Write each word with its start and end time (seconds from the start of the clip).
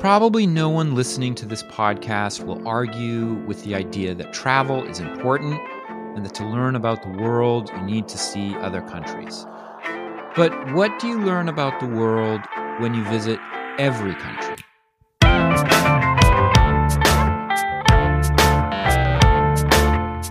Probably 0.00 0.46
no 0.46 0.70
one 0.70 0.94
listening 0.94 1.34
to 1.34 1.44
this 1.44 1.62
podcast 1.62 2.46
will 2.46 2.66
argue 2.66 3.34
with 3.46 3.62
the 3.64 3.74
idea 3.74 4.14
that 4.14 4.32
travel 4.32 4.82
is 4.86 4.98
important 4.98 5.60
and 6.16 6.24
that 6.24 6.32
to 6.36 6.46
learn 6.46 6.74
about 6.74 7.02
the 7.02 7.10
world, 7.10 7.70
you 7.76 7.82
need 7.82 8.08
to 8.08 8.16
see 8.16 8.56
other 8.56 8.80
countries. 8.80 9.44
But 10.34 10.72
what 10.72 10.98
do 11.00 11.06
you 11.06 11.20
learn 11.20 11.50
about 11.50 11.80
the 11.80 11.86
world 11.86 12.40
when 12.78 12.94
you 12.94 13.04
visit 13.04 13.38
every 13.78 14.14
country? 14.14 14.56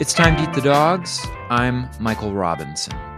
It's 0.02 0.16
time 0.16 0.36
to 0.38 0.50
eat 0.50 0.54
the 0.54 0.62
dogs. 0.64 1.24
I'm 1.52 1.88
Michael 2.00 2.34
Robinson. 2.34 3.09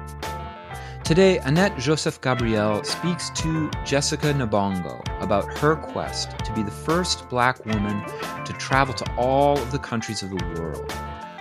Today, 1.04 1.40
Annette 1.40 1.78
Joseph 1.78 2.22
Gabriel 2.22 2.84
speaks 2.84 3.32
to 3.32 3.70
Jessica 3.84 4.28
Nabongo 4.34 5.02
about 5.22 5.58
her 5.58 5.76
quest 5.76 6.30
to 6.46 6.54
be 6.54 6.64
the 6.64 6.72
first 6.72 7.28
black 7.28 7.66
woman 7.66 8.04
to 8.46 8.54
travel 8.54 8.94
to 8.94 9.12
all 9.18 9.58
of 9.58 9.72
the 9.72 9.80
countries 9.80 10.22
of 10.24 10.30
the 10.30 10.46
world. 10.56 10.94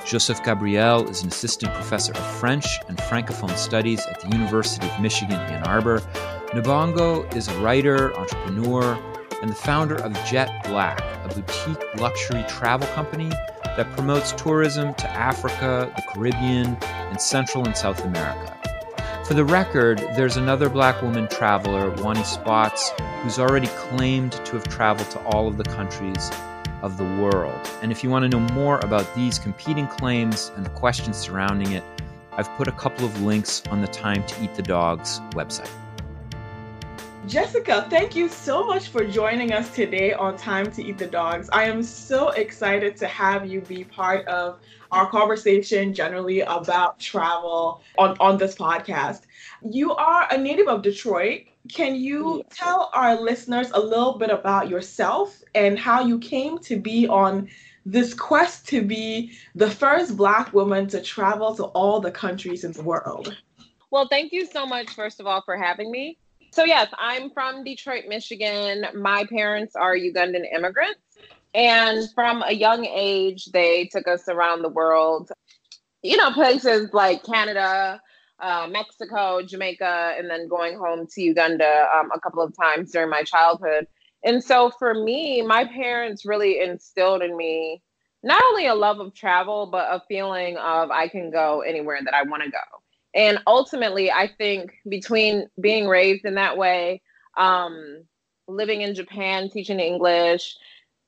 Joseph 0.05 0.43
Gabriel 0.43 1.09
is 1.09 1.23
an 1.23 1.29
assistant 1.29 1.73
professor 1.75 2.13
of 2.13 2.27
French 2.39 2.67
and 2.89 2.99
Francophone 2.99 3.57
studies 3.57 4.05
at 4.07 4.21
the 4.21 4.29
University 4.31 4.89
of 4.89 5.01
Michigan, 5.01 5.37
Ann 5.37 5.63
Arbor. 5.65 6.01
Nabongo 6.49 7.33
is 7.37 7.47
a 7.47 7.61
writer, 7.61 8.17
entrepreneur, 8.17 8.99
and 9.43 9.51
the 9.51 9.55
founder 9.55 9.97
of 9.97 10.13
Jet 10.25 10.65
Black, 10.65 11.01
a 11.01 11.29
boutique 11.35 12.01
luxury 12.01 12.45
travel 12.49 12.89
company 12.89 13.29
that 13.77 13.89
promotes 13.93 14.33
tourism 14.33 14.95
to 14.95 15.09
Africa, 15.11 15.93
the 15.95 16.03
Caribbean, 16.13 16.77
and 16.83 17.21
Central 17.21 17.65
and 17.65 17.77
South 17.77 18.05
America. 18.05 18.57
For 19.31 19.35
the 19.35 19.45
record, 19.45 19.99
there's 20.17 20.37
another 20.37 20.69
black 20.69 21.03
woman 21.03 21.29
traveler, 21.29 21.93
Woni 21.99 22.25
Spotts, 22.25 22.91
who's 23.23 23.39
already 23.39 23.69
claimed 23.69 24.33
to 24.33 24.57
have 24.57 24.67
traveled 24.67 25.09
to 25.11 25.21
all 25.21 25.47
of 25.47 25.57
the 25.57 25.63
countries 25.63 26.33
of 26.83 26.97
the 26.97 27.05
world. 27.05 27.71
And 27.81 27.93
if 27.93 28.03
you 28.03 28.11
want 28.11 28.25
to 28.25 28.29
know 28.29 28.41
more 28.53 28.81
about 28.81 29.15
these 29.15 29.39
competing 29.39 29.87
claims 29.87 30.51
and 30.57 30.67
the 30.67 30.71
questions 30.71 31.17
surrounding 31.17 31.71
it, 31.71 31.85
I've 32.33 32.51
put 32.57 32.67
a 32.67 32.73
couple 32.73 33.05
of 33.05 33.23
links 33.23 33.63
on 33.71 33.81
the 33.81 33.87
Time 33.87 34.27
to 34.27 34.43
Eat 34.43 34.57
the 34.57 34.63
Dogs 34.63 35.21
website. 35.31 35.71
Jessica, 37.31 37.87
thank 37.89 38.17
you 38.17 38.29
so 38.29 38.67
much 38.67 38.89
for 38.89 39.05
joining 39.07 39.53
us 39.53 39.73
today 39.73 40.13
on 40.13 40.37
Time 40.37 40.69
to 40.73 40.83
Eat 40.85 40.99
the 40.99 41.07
Dogs. 41.07 41.49
I 41.53 41.63
am 41.63 41.81
so 41.81 42.31
excited 42.31 42.97
to 42.97 43.07
have 43.07 43.47
you 43.47 43.61
be 43.61 43.85
part 43.85 44.27
of 44.27 44.59
our 44.91 45.09
conversation 45.09 45.95
generally 45.95 46.41
about 46.41 46.99
travel 46.99 47.83
on, 47.99 48.17
on 48.19 48.37
this 48.37 48.57
podcast. 48.57 49.27
You 49.63 49.95
are 49.95 50.27
a 50.33 50.37
native 50.37 50.67
of 50.67 50.83
Detroit. 50.83 51.43
Can 51.73 51.95
you 51.95 52.43
tell 52.51 52.91
our 52.95 53.15
listeners 53.15 53.71
a 53.75 53.79
little 53.79 54.19
bit 54.19 54.31
about 54.31 54.69
yourself 54.69 55.41
and 55.55 55.79
how 55.79 56.05
you 56.05 56.19
came 56.19 56.59
to 56.59 56.81
be 56.81 57.07
on 57.07 57.49
this 57.87 58.13
quest 58.13 58.67
to 58.71 58.83
be 58.83 59.31
the 59.55 59.71
first 59.71 60.17
Black 60.17 60.53
woman 60.53 60.89
to 60.89 61.01
travel 61.01 61.55
to 61.55 61.67
all 61.67 62.01
the 62.01 62.11
countries 62.11 62.65
in 62.65 62.73
the 62.73 62.83
world? 62.83 63.37
Well, 63.93 64.09
thank 64.09 64.33
you 64.33 64.47
so 64.47 64.67
much, 64.67 64.91
first 64.91 65.21
of 65.21 65.29
all, 65.29 65.43
for 65.43 65.57
having 65.57 65.93
me. 65.93 66.19
So, 66.53 66.65
yes, 66.65 66.89
I'm 66.99 67.31
from 67.31 67.63
Detroit, 67.63 68.05
Michigan. 68.09 68.85
My 68.95 69.25
parents 69.31 69.77
are 69.77 69.95
Ugandan 69.95 70.45
immigrants. 70.53 71.01
And 71.55 72.09
from 72.15 72.43
a 72.43 72.53
young 72.53 72.85
age, 72.87 73.47
they 73.47 73.87
took 73.87 74.09
us 74.09 74.29
around 74.29 74.63
the 74.63 74.69
world, 74.69 75.31
you 76.03 76.17
know, 76.17 76.33
places 76.33 76.91
like 76.93 77.25
Canada, 77.25 78.01
uh, 78.41 78.67
Mexico, 78.71 79.43
Jamaica, 79.43 80.15
and 80.19 80.29
then 80.29 80.49
going 80.49 80.77
home 80.77 81.07
to 81.15 81.23
Uganda 81.23 81.87
um, 81.95 82.11
a 82.15 82.21
couple 82.21 82.43
of 82.43 82.55
times 82.57 82.91
during 82.91 83.11
my 83.11 83.23
childhood. 83.23 83.87
And 84.25 84.43
so 84.43 84.71
for 84.79 84.95
me, 84.95 85.43
my 85.43 85.65
parents 85.65 86.25
really 86.25 86.61
instilled 86.61 87.23
in 87.23 87.37
me 87.37 87.83
not 88.23 88.43
only 88.51 88.67
a 88.67 88.75
love 88.75 89.01
of 89.01 89.15
travel, 89.15 89.69
but 89.71 89.87
a 89.91 90.03
feeling 90.09 90.57
of 90.57 90.91
I 90.91 91.09
can 91.09 91.31
go 91.31 91.61
anywhere 91.63 92.01
that 92.05 92.15
I 92.15 92.23
want 92.25 92.43
to 92.43 92.51
go. 92.51 92.80
And 93.15 93.41
ultimately, 93.47 94.11
I 94.11 94.29
think 94.29 94.73
between 94.89 95.49
being 95.61 95.89
raised 95.89 96.25
in 96.25 96.35
that 96.35 96.57
way, 96.57 97.03
um, 97.37 98.05
living 98.47 98.83
in 98.83 98.95
Japan, 98.95 99.51
teaching 99.51 99.81
English, 99.81 100.57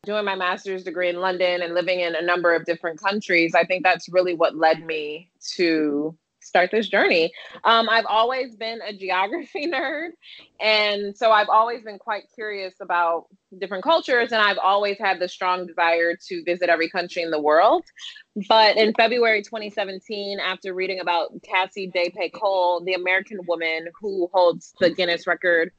doing 0.04 0.24
my 0.24 0.34
master's 0.34 0.82
degree 0.82 1.08
in 1.08 1.20
London 1.20 1.62
and 1.62 1.74
living 1.74 2.00
in 2.00 2.14
a 2.14 2.22
number 2.22 2.54
of 2.54 2.64
different 2.64 3.00
countries, 3.00 3.54
I 3.54 3.64
think 3.64 3.84
that's 3.84 4.08
really 4.08 4.34
what 4.34 4.56
led 4.56 4.84
me 4.84 5.30
to 5.54 6.16
start 6.52 6.70
this 6.70 6.86
journey. 6.86 7.32
Um, 7.64 7.88
I've 7.88 8.04
always 8.04 8.54
been 8.54 8.80
a 8.86 8.92
geography 8.92 9.66
nerd. 9.72 10.10
And 10.60 11.16
so 11.16 11.30
I've 11.32 11.48
always 11.48 11.82
been 11.82 11.98
quite 11.98 12.24
curious 12.34 12.74
about 12.82 13.24
different 13.58 13.82
cultures. 13.82 14.32
And 14.32 14.42
I've 14.42 14.58
always 14.58 14.98
had 14.98 15.18
the 15.18 15.28
strong 15.28 15.66
desire 15.66 16.14
to 16.28 16.44
visit 16.44 16.68
every 16.68 16.90
country 16.90 17.22
in 17.22 17.30
the 17.30 17.40
world. 17.40 17.84
But 18.48 18.76
in 18.76 18.92
February 18.92 19.42
2017, 19.42 20.40
after 20.40 20.74
reading 20.74 21.00
about 21.00 21.30
Cassie 21.42 21.86
De 21.86 22.10
Pecol, 22.10 22.84
the 22.84 22.94
American 22.94 23.38
woman 23.46 23.88
who 23.98 24.28
holds 24.34 24.74
the 24.78 24.90
Guinness 24.90 25.26
record 25.26 25.72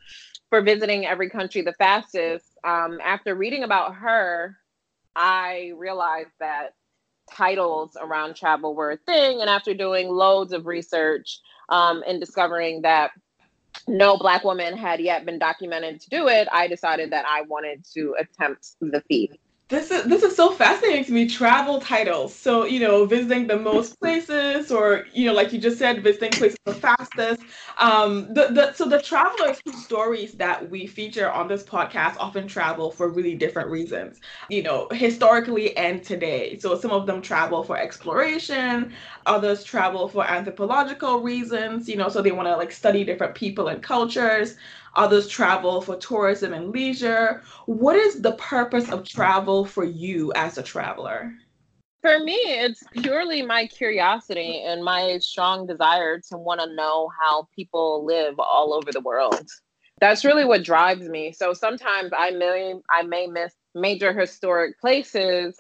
for 0.50 0.64
visiting 0.64 1.06
every 1.06 1.30
country 1.30 1.62
the 1.62 1.74
fastest, 1.74 2.46
um, 2.64 2.98
after 3.04 3.36
reading 3.36 3.64
about 3.64 3.94
her, 3.94 4.58
I 5.16 5.74
realized 5.76 6.32
that 6.40 6.74
titles 7.32 7.98
around 8.00 8.36
travel 8.36 8.76
were 8.76 8.92
a 8.92 8.98
thing. 8.98 9.42
And 9.42 9.50
after 9.50 9.74
doing 9.74 10.10
loads 10.10 10.54
of 10.54 10.66
research 10.66 11.40
um, 11.70 12.04
and 12.08 12.20
discovering 12.20 12.82
that 12.84 13.12
no 13.88 14.18
Black 14.18 14.44
woman 14.44 14.78
had 14.78 15.00
yet 15.00 15.26
been 15.26 15.40
documented 15.40 16.00
to 16.02 16.10
do 16.10 16.28
it, 16.28 16.48
I 16.52 16.68
decided 16.68 17.12
that 17.12 17.26
I 17.28 17.42
wanted 17.42 17.86
to 17.94 18.16
attempt 18.20 18.76
the 18.80 19.02
feat 19.02 19.40
this 19.70 19.90
is 19.90 20.04
this 20.06 20.22
is 20.22 20.36
so 20.36 20.52
fascinating 20.52 21.04
to 21.06 21.14
me 21.14 21.28
travel 21.28 21.80
titles. 21.80 22.36
So 22.36 22.66
you 22.66 22.80
know 22.80 23.06
visiting 23.06 23.48
the 23.48 23.58
most 23.58 24.00
places 24.00 24.72
or 24.72 25.06
you 25.14 25.26
know 25.26 25.34
like 25.34 25.52
you 25.54 25.60
just 25.60 25.80
said 25.80 26.04
visiting 26.04 26.36
places 26.38 26.58
the 26.66 26.74
fastest. 26.76 27.42
Um 27.80 28.34
the, 28.34 28.50
the 28.52 28.74
so 28.74 28.88
the 28.88 29.02
travelers 29.02 29.60
whose 29.66 29.84
stories 29.84 30.34
that 30.34 30.70
we 30.70 30.86
feature 30.86 31.32
on 31.32 31.48
this 31.48 31.64
podcast 31.64 32.18
often 32.20 32.48
travel 32.48 32.92
for 32.92 33.10
really 33.10 33.36
different 33.36 33.70
reasons 33.70 34.20
you 34.50 34.62
know 34.62 34.88
historically 34.92 35.76
and 35.78 36.04
today. 36.04 36.58
So 36.60 36.78
some 36.78 36.92
of 36.92 37.08
them 37.08 37.22
travel 37.22 37.64
for 37.64 37.78
exploration 37.78 38.94
others 39.26 39.64
travel 39.64 40.08
for 40.08 40.26
anthropological 40.30 41.22
reasons 41.22 41.88
you 41.90 41.96
know 41.96 42.10
so 42.10 42.22
they 42.22 42.32
want 42.32 42.48
to 42.48 42.56
like 42.58 42.72
study 42.72 43.04
different 43.04 43.34
people 43.34 43.68
and 43.70 43.82
cultures 43.82 44.56
Others 44.96 45.28
travel 45.28 45.82
for 45.82 45.96
tourism 45.96 46.54
and 46.54 46.72
leisure. 46.72 47.42
What 47.66 47.96
is 47.96 48.22
the 48.22 48.34
purpose 48.34 48.92
of 48.92 49.08
travel 49.08 49.66
for 49.66 49.84
you 49.84 50.32
as 50.36 50.58
a 50.58 50.64
traveler? 50.64 51.34
For 52.02 52.20
me, 52.20 52.36
it's 52.36 52.84
purely 53.02 53.42
my 53.42 53.66
curiosity 53.68 54.62
and 54.62 54.84
my 54.84 55.18
strong 55.20 55.66
desire 55.66 56.20
to 56.30 56.38
want 56.38 56.60
to 56.60 56.76
know 56.76 57.10
how 57.22 57.48
people 57.56 58.06
live 58.06 58.36
all 58.40 58.74
over 58.74 58.92
the 58.92 59.00
world. 59.00 59.48
That's 60.02 60.26
really 60.26 60.44
what 60.44 60.64
drives 60.64 61.08
me. 61.08 61.32
So 61.32 61.54
sometimes 61.54 62.12
I 62.16 62.32
may 62.32 62.76
I 62.92 63.04
may 63.04 63.28
miss 63.28 63.54
major 63.74 64.12
historic 64.12 64.80
places 64.80 65.58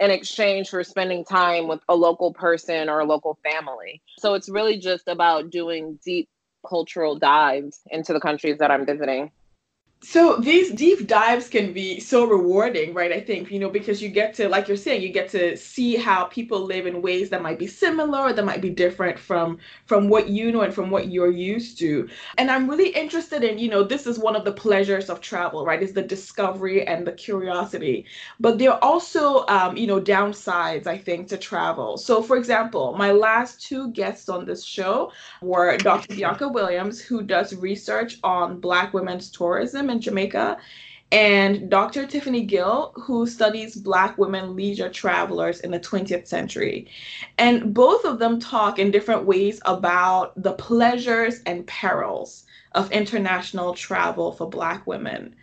in 0.00 0.10
exchange 0.10 0.70
for 0.70 0.82
spending 0.82 1.24
time 1.24 1.68
with 1.68 1.80
a 1.88 1.94
local 1.94 2.32
person 2.32 2.88
or 2.88 3.00
a 3.00 3.04
local 3.04 3.38
family. 3.44 4.02
So 4.18 4.34
it's 4.34 4.48
really 4.48 4.78
just 4.78 5.06
about 5.06 5.50
doing 5.50 5.98
deep 6.04 6.28
cultural 6.64 7.16
dives 7.16 7.80
into 7.90 8.12
the 8.12 8.20
countries 8.20 8.58
that 8.58 8.70
I'm 8.70 8.86
visiting. 8.86 9.30
So 10.06 10.36
these 10.36 10.70
deep 10.70 11.06
dives 11.06 11.48
can 11.48 11.72
be 11.72 11.98
so 11.98 12.26
rewarding, 12.26 12.92
right? 12.92 13.10
I 13.10 13.20
think, 13.20 13.50
you 13.50 13.58
know, 13.58 13.70
because 13.70 14.02
you 14.02 14.10
get 14.10 14.34
to, 14.34 14.50
like 14.50 14.68
you're 14.68 14.76
saying, 14.76 15.00
you 15.00 15.08
get 15.08 15.30
to 15.30 15.56
see 15.56 15.96
how 15.96 16.24
people 16.24 16.60
live 16.60 16.86
in 16.86 17.00
ways 17.00 17.30
that 17.30 17.40
might 17.40 17.58
be 17.58 17.66
similar 17.66 18.18
or 18.18 18.32
that 18.34 18.44
might 18.44 18.60
be 18.60 18.68
different 18.68 19.18
from 19.18 19.58
from 19.86 20.10
what 20.10 20.28
you 20.28 20.52
know 20.52 20.60
and 20.60 20.74
from 20.74 20.90
what 20.90 21.08
you're 21.08 21.30
used 21.30 21.78
to. 21.78 22.06
And 22.36 22.50
I'm 22.50 22.68
really 22.68 22.90
interested 22.90 23.42
in, 23.42 23.58
you 23.58 23.70
know, 23.70 23.82
this 23.82 24.06
is 24.06 24.18
one 24.18 24.36
of 24.36 24.44
the 24.44 24.52
pleasures 24.52 25.08
of 25.08 25.22
travel, 25.22 25.64
right? 25.64 25.82
Is 25.82 25.94
the 25.94 26.02
discovery 26.02 26.86
and 26.86 27.06
the 27.06 27.12
curiosity. 27.12 28.04
But 28.38 28.58
there 28.58 28.72
are 28.72 28.84
also, 28.84 29.46
um, 29.46 29.74
you 29.74 29.86
know, 29.86 30.02
downsides, 30.02 30.86
I 30.86 30.98
think, 30.98 31.28
to 31.28 31.38
travel. 31.38 31.96
So, 31.96 32.22
for 32.22 32.36
example, 32.36 32.94
my 32.98 33.10
last 33.10 33.62
two 33.62 33.90
guests 33.92 34.28
on 34.28 34.44
this 34.44 34.64
show 34.64 35.12
were 35.40 35.78
Dr. 35.78 36.14
Bianca 36.14 36.46
Williams, 36.46 37.00
who 37.00 37.22
does 37.22 37.56
research 37.56 38.18
on 38.22 38.60
Black 38.60 38.92
women's 38.92 39.30
tourism 39.30 39.93
in 39.94 40.00
Jamaica, 40.00 40.58
and 41.12 41.70
Dr. 41.70 42.06
Tiffany 42.06 42.42
Gill, 42.42 42.92
who 42.96 43.26
studies 43.26 43.76
Black 43.76 44.18
women 44.18 44.56
leisure 44.56 44.88
travelers 44.88 45.60
in 45.60 45.70
the 45.70 45.78
20th 45.78 46.26
century. 46.26 46.88
And 47.38 47.72
both 47.72 48.04
of 48.04 48.18
them 48.18 48.40
talk 48.40 48.78
in 48.78 48.90
different 48.90 49.24
ways 49.24 49.60
about 49.64 50.32
the 50.42 50.54
pleasures 50.54 51.40
and 51.46 51.66
perils 51.66 52.44
of 52.72 52.90
international 52.90 53.74
travel 53.74 54.32
for 54.32 54.50
Black 54.50 54.86
women. 54.86 55.36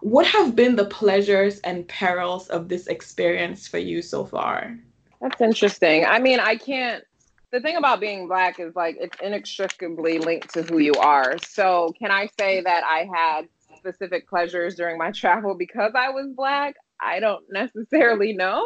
What 0.00 0.26
have 0.26 0.56
been 0.56 0.76
the 0.76 0.86
pleasures 0.86 1.60
and 1.60 1.86
perils 1.88 2.48
of 2.48 2.68
this 2.68 2.86
experience 2.86 3.68
for 3.68 3.78
you 3.78 4.00
so 4.00 4.24
far? 4.24 4.78
That's 5.20 5.40
interesting. 5.40 6.06
I 6.06 6.20
mean, 6.20 6.40
I 6.40 6.56
can't 6.56 7.04
the 7.50 7.60
thing 7.60 7.76
about 7.76 7.98
being 7.98 8.28
black 8.28 8.60
is 8.60 8.76
like 8.76 8.96
it's 9.00 9.16
inextricably 9.22 10.18
linked 10.18 10.52
to 10.52 10.62
who 10.62 10.78
you 10.78 10.92
are. 10.94 11.36
So, 11.38 11.94
can 11.98 12.10
I 12.10 12.28
say 12.38 12.60
that 12.60 12.84
I 12.84 13.08
had 13.10 13.48
specific 13.78 14.28
pleasures 14.28 14.74
during 14.74 14.98
my 14.98 15.10
travel 15.12 15.54
because 15.54 15.92
I 15.94 16.10
was 16.10 16.28
black, 16.34 16.76
I 17.00 17.20
don't 17.20 17.44
necessarily 17.50 18.32
know. 18.32 18.64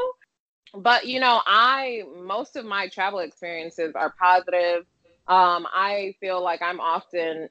But 0.74 1.06
you 1.06 1.20
know, 1.20 1.40
I 1.46 2.02
most 2.24 2.56
of 2.56 2.64
my 2.64 2.88
travel 2.88 3.18
experiences 3.18 3.92
are 3.94 4.14
positive. 4.18 4.86
Um, 5.28 5.66
I 5.72 6.14
feel 6.20 6.42
like 6.42 6.62
I'm 6.62 6.80
often 6.80 7.48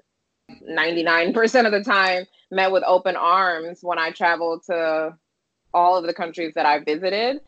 99% 0.70 1.66
of 1.66 1.72
the 1.72 1.84
time 1.84 2.26
met 2.52 2.72
with 2.72 2.84
open 2.86 3.16
arms 3.16 3.80
when 3.82 3.98
I 3.98 4.12
travel 4.12 4.60
to 4.68 5.16
all 5.74 5.98
of 5.98 6.06
the 6.06 6.14
countries 6.14 6.54
that 6.56 6.66
I 6.66 6.80
visited. 6.84 7.40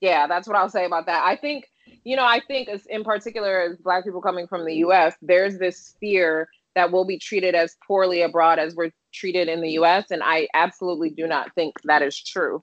Yeah, 0.00 0.26
that's 0.26 0.48
what 0.48 0.56
I'll 0.56 0.70
say 0.70 0.86
about 0.86 1.06
that. 1.06 1.22
I 1.24 1.36
think, 1.36 1.66
you 2.04 2.16
know, 2.16 2.24
I 2.24 2.40
think 2.46 2.68
in 2.88 3.04
particular 3.04 3.60
as 3.60 3.76
black 3.76 4.04
people 4.04 4.20
coming 4.20 4.46
from 4.46 4.64
the 4.64 4.76
US, 4.76 5.14
there's 5.22 5.58
this 5.58 5.94
fear 6.00 6.48
that 6.74 6.92
we'll 6.92 7.04
be 7.04 7.18
treated 7.18 7.54
as 7.54 7.76
poorly 7.86 8.22
abroad 8.22 8.58
as 8.58 8.74
we're 8.74 8.90
treated 9.12 9.48
in 9.48 9.60
the 9.60 9.70
US. 9.72 10.10
And 10.10 10.22
I 10.24 10.48
absolutely 10.54 11.10
do 11.10 11.26
not 11.26 11.54
think 11.54 11.76
that 11.84 12.02
is 12.02 12.18
true. 12.18 12.62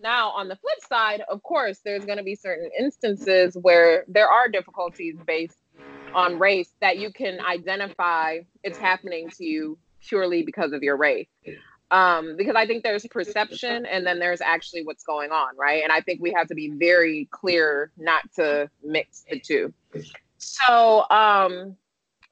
Now, 0.00 0.30
on 0.30 0.48
the 0.48 0.56
flip 0.56 0.78
side, 0.88 1.22
of 1.28 1.42
course, 1.42 1.80
there's 1.84 2.04
going 2.04 2.18
to 2.18 2.24
be 2.24 2.36
certain 2.36 2.70
instances 2.78 3.56
where 3.60 4.04
there 4.06 4.28
are 4.28 4.48
difficulties 4.48 5.16
based 5.26 5.58
on 6.14 6.38
race 6.38 6.72
that 6.80 6.98
you 6.98 7.12
can 7.12 7.40
identify 7.40 8.38
it's 8.62 8.78
happening 8.78 9.28
to 9.30 9.44
you 9.44 9.78
purely 10.00 10.42
because 10.42 10.72
of 10.72 10.82
your 10.82 10.96
race. 10.96 11.28
Um, 11.90 12.36
because 12.36 12.54
I 12.54 12.66
think 12.66 12.84
there's 12.84 13.06
perception 13.06 13.86
and 13.86 14.06
then 14.06 14.18
there's 14.18 14.40
actually 14.40 14.84
what's 14.84 15.02
going 15.04 15.30
on, 15.30 15.56
right? 15.56 15.82
And 15.82 15.90
I 15.90 16.00
think 16.00 16.20
we 16.20 16.32
have 16.32 16.46
to 16.48 16.54
be 16.54 16.70
very 16.70 17.28
clear 17.30 17.90
not 17.96 18.30
to 18.34 18.70
mix 18.84 19.24
the 19.28 19.40
two. 19.40 19.72
So 20.36 21.06
um, 21.10 21.76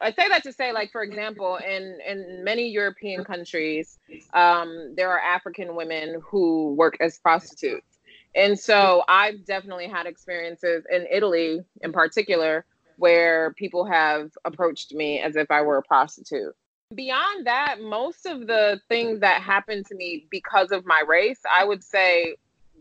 I 0.01 0.13
say 0.13 0.29
that 0.29 0.43
to 0.43 0.53
say, 0.53 0.73
like, 0.73 0.93
for 0.93 1.03
example, 1.03 1.57
in 1.57 1.99
in 2.07 2.45
many 2.45 2.69
European 2.69 3.25
countries, 3.25 3.99
um, 4.35 4.95
there 4.97 5.11
are 5.11 5.21
African 5.21 5.75
women 5.75 6.21
who 6.23 6.75
work 6.75 6.97
as 7.01 7.19
prostitutes, 7.19 7.99
and 8.35 8.59
so 8.59 9.03
I've 9.09 9.45
definitely 9.47 9.89
had 9.89 10.07
experiences 10.07 10.85
in 10.91 11.07
Italy, 11.11 11.61
in 11.81 11.93
particular, 11.93 12.67
where 12.97 13.55
people 13.55 13.87
have 13.87 14.31
approached 14.45 14.93
me 14.93 15.21
as 15.21 15.37
if 15.37 15.51
I 15.51 15.63
were 15.63 15.79
a 15.79 15.83
prostitute. 15.83 16.55
Beyond 16.95 17.47
that, 17.47 17.81
most 17.81 18.27
of 18.27 18.47
the 18.47 18.81
things 18.89 19.21
that 19.21 19.43
happen 19.43 19.83
to 19.85 19.95
me 19.95 20.27
because 20.31 20.71
of 20.71 20.85
my 20.85 21.03
race, 21.07 21.41
I 21.51 21.65
would 21.65 21.83
say 21.83 22.37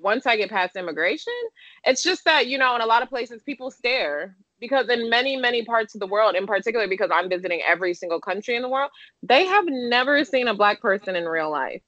once 0.05 0.27
I 0.27 0.37
get 0.37 0.51
past 0.51 0.75
immigration, 0.75 1.33
it's 1.83 2.03
just 2.03 2.23
that, 2.25 2.45
you 2.45 2.59
know, 2.59 2.75
in 2.75 2.81
a 2.81 2.85
lot 2.85 3.01
of 3.01 3.09
places 3.09 3.41
people 3.41 3.71
stare 3.71 4.37
because 4.59 4.87
in 4.87 5.09
many, 5.09 5.35
many 5.35 5.65
parts 5.65 5.95
of 5.95 5.99
the 5.99 6.05
world, 6.05 6.35
in 6.35 6.45
particular 6.45 6.87
because 6.87 7.09
I'm 7.11 7.27
visiting 7.27 7.61
every 7.67 7.95
single 7.95 8.21
country 8.21 8.55
in 8.55 8.61
the 8.61 8.69
world, 8.69 8.91
they 9.23 9.47
have 9.47 9.65
never 9.67 10.23
seen 10.23 10.47
a 10.47 10.53
black 10.53 10.79
person 10.79 11.15
in 11.15 11.25
real 11.25 11.49
life. 11.49 11.81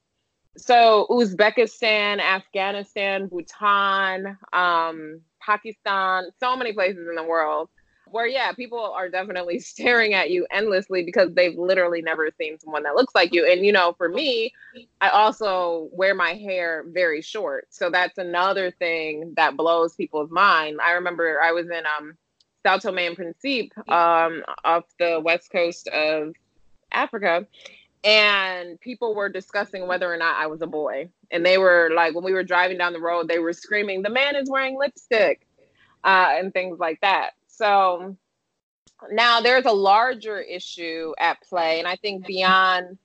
So 0.58 1.06
Uzbekistan, 1.12 2.20
Afghanistan, 2.20 3.28
Bhutan, 3.28 4.36
um, 4.52 5.22
Pakistan, 5.40 6.24
so 6.40 6.58
many 6.58 6.74
places 6.74 7.08
in 7.08 7.16
the 7.16 7.24
world 7.24 7.70
where 8.12 8.28
yeah 8.28 8.52
people 8.52 8.80
are 8.80 9.10
definitely 9.10 9.60
staring 9.74 10.14
at 10.14 10.32
you 10.32 10.46
endlessly 10.52 11.04
because 11.04 11.34
they've 11.34 11.58
literally 11.58 12.02
never 12.02 12.30
seen 12.38 12.60
someone 12.60 12.84
that 12.84 12.96
looks 12.96 13.14
like 13.16 13.34
you. 13.34 13.46
And 13.46 13.66
you 13.66 13.72
know 13.72 13.94
for 13.98 14.10
me 14.10 14.54
i 15.02 15.10
also 15.10 15.90
wear 15.92 16.14
my 16.16 16.34
hair 16.34 16.86
very 16.88 17.22
short. 17.22 17.68
So 17.70 17.90
that's 17.90 18.18
another 18.18 18.72
thing 18.72 19.34
that 19.36 19.58
blows 19.58 19.96
people's 19.96 20.32
mind. 20.32 20.80
I 20.84 20.92
remember 20.92 21.40
i 21.42 21.52
was 21.52 21.68
in 21.68 21.84
um 21.98 22.18
sao 22.64 22.78
tome 22.78 22.98
and 22.98 23.16
principe 23.16 23.72
um 23.90 24.44
off 24.64 24.84
the 25.00 25.22
west 25.24 25.52
coast 25.52 25.88
of 25.90 26.34
africa 26.92 27.46
and 28.04 28.80
people 28.80 29.16
were 29.16 29.30
discussing 29.30 29.88
whether 29.88 30.12
or 30.12 30.18
not 30.18 30.36
i 30.38 30.48
was 30.48 30.62
a 30.62 30.68
boy. 30.68 31.10
And 31.30 31.46
they 31.46 31.58
were 31.58 31.92
like 31.94 32.16
when 32.16 32.24
we 32.24 32.34
were 32.34 32.44
driving 32.44 32.78
down 32.78 32.94
the 32.94 33.02
road 33.02 33.28
they 33.28 33.40
were 33.40 33.54
screaming 33.54 34.02
the 34.02 34.10
man 34.10 34.36
is 34.36 34.50
wearing 34.50 34.78
lipstick 34.78 35.46
uh, 36.04 36.30
and 36.38 36.54
things 36.54 36.80
like 36.80 37.02
that 37.02 37.32
so 37.58 38.16
now 39.12 39.42
there's 39.42 39.66
a 39.66 39.72
larger 39.72 40.40
issue 40.40 41.14
at 41.20 41.42
play, 41.42 41.80
and 41.80 41.88
I 41.88 41.96
think 41.96 42.26
beyond 42.26 42.98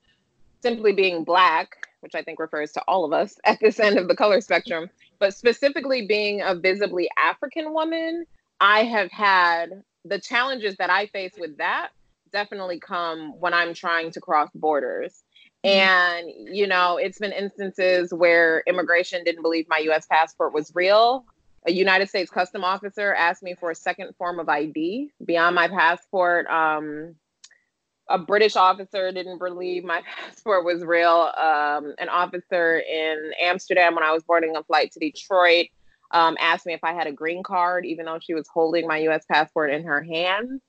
simply 0.60 0.93
being 0.93 1.25
black, 1.25 1.88
which 2.00 2.14
I 2.14 2.22
think 2.22 2.38
refers 2.38 2.72
to 2.72 2.82
all 2.87 3.04
of 3.04 3.12
us 3.12 3.38
at 3.44 3.60
this 3.60 3.81
end 3.81 3.99
of 3.99 4.08
the 4.08 4.16
color 4.16 4.40
spectrum, 4.40 4.90
but 5.19 5.34
specifically 5.34 6.06
being 6.06 6.43
a 6.43 6.54
visibly 6.54 7.08
African 7.16 7.72
woman, 7.72 8.26
I 8.60 8.84
have 8.84 9.10
had 9.10 9.82
the 10.04 10.20
challenges 10.20 10.76
that 10.76 10.90
I 10.90 11.06
face 11.06 11.32
with 11.38 11.56
that 11.58 11.90
definitely 12.32 12.81
come 12.81 13.38
when 13.38 13.54
I'm 13.54 13.75
trying 13.75 14.10
to 14.12 14.20
cross 14.20 14.50
borders. 14.54 15.22
Mm-hmm. 15.64 15.78
And, 15.78 16.56
you 16.56 16.66
know, 16.66 16.96
it's 16.96 17.19
been 17.19 17.32
instances 17.32 18.12
where 18.12 18.62
immigration 18.66 19.22
didn't 19.22 19.43
believe 19.43 19.66
my 19.69 19.78
US 19.90 20.06
passport 20.06 20.52
was 20.52 20.72
real 20.75 21.25
a 21.67 21.73
United 21.73 22.09
States 22.09 22.31
custom 22.31 22.64
officer 22.64 23.14
asked 23.14 23.43
me 23.43 23.55
for 23.55 23.70
a 23.70 23.75
second 23.75 24.14
form 24.17 24.41
of 24.41 24.49
ID 24.49 25.11
beyond 25.25 25.55
my 25.55 25.69
passport. 25.69 26.47
Um, 26.49 27.14
a 28.09 28.19
British 28.19 28.56
officer 28.56 29.12
didn't 29.12 29.38
believe 29.38 29.85
my 29.85 30.03
passport 30.19 30.64
was 30.64 30.82
real. 30.82 31.31
Um, 31.37 31.94
an 31.99 32.09
officer 32.09 32.79
in 32.79 33.32
Amsterdam, 33.41 33.94
when 33.94 34.05
I 34.05 34.12
was 34.12 34.25
boarding 34.25 34.56
a 34.56 34.62
flight 34.64 34.93
to 34.93 34.99
Detroit, 34.99 35.67
um, 36.11 36.37
asked 36.41 36.67
me 36.67 36.75
if 36.75 36.82
I 36.82 36.93
had 36.93 37.06
a 37.06 37.12
green 37.12 37.43
card, 37.43 37.87
even 37.87 38.06
though 38.06 38.19
she 38.20 38.35
was 38.35 38.49
holding 38.49 38.87
my 38.87 38.99
US 39.09 39.25
passport 39.31 39.70
in 39.70 39.85
her 39.85 40.03
hand. 40.03 40.61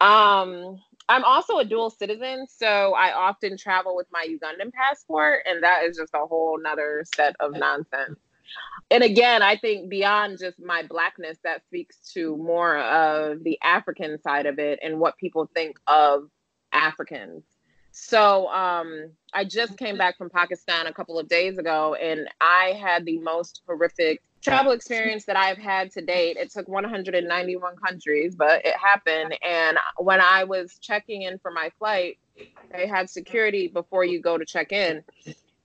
Um, 0.00 0.80
I'm 1.08 1.24
also 1.24 1.58
a 1.58 1.64
dual 1.64 1.90
citizen, 1.90 2.46
so 2.48 2.94
I 2.94 3.12
often 3.12 3.56
travel 3.56 3.94
with 3.94 4.08
my 4.10 4.26
Ugandan 4.28 4.72
passport, 4.72 5.42
and 5.46 5.62
that 5.62 5.84
is 5.84 5.96
just 5.96 6.12
a 6.14 6.26
whole 6.26 6.58
nother 6.60 7.04
set 7.14 7.36
of 7.38 7.52
nonsense 7.52 8.18
and 8.90 9.02
again, 9.02 9.42
I 9.42 9.56
think 9.56 9.88
beyond 9.88 10.38
just 10.38 10.58
my 10.60 10.82
blackness, 10.82 11.38
that 11.42 11.64
speaks 11.66 11.96
to 12.14 12.36
more 12.36 12.78
of 12.78 13.42
the 13.42 13.58
African 13.62 14.20
side 14.22 14.46
of 14.46 14.58
it 14.58 14.78
and 14.82 15.00
what 15.00 15.16
people 15.18 15.50
think 15.54 15.78
of 15.86 16.28
Africans. 16.72 17.42
So 17.90 18.48
um, 18.48 19.10
I 19.32 19.44
just 19.44 19.78
came 19.78 19.96
back 19.96 20.18
from 20.18 20.30
Pakistan 20.30 20.86
a 20.86 20.92
couple 20.92 21.18
of 21.18 21.28
days 21.28 21.58
ago, 21.58 21.94
and 21.94 22.28
I 22.40 22.78
had 22.80 23.06
the 23.06 23.18
most 23.18 23.62
horrific 23.66 24.22
travel 24.42 24.72
experience 24.72 25.24
that 25.24 25.36
I've 25.36 25.58
had 25.58 25.90
to 25.92 26.02
date. 26.02 26.36
It 26.36 26.52
took 26.52 26.68
191 26.68 27.76
countries, 27.76 28.36
but 28.36 28.64
it 28.64 28.76
happened. 28.76 29.36
And 29.42 29.78
when 29.96 30.20
I 30.20 30.44
was 30.44 30.78
checking 30.78 31.22
in 31.22 31.38
for 31.38 31.50
my 31.50 31.70
flight, 31.78 32.18
they 32.70 32.86
had 32.86 33.08
security 33.08 33.66
before 33.66 34.04
you 34.04 34.20
go 34.20 34.36
to 34.36 34.44
check 34.44 34.72
in 34.72 35.02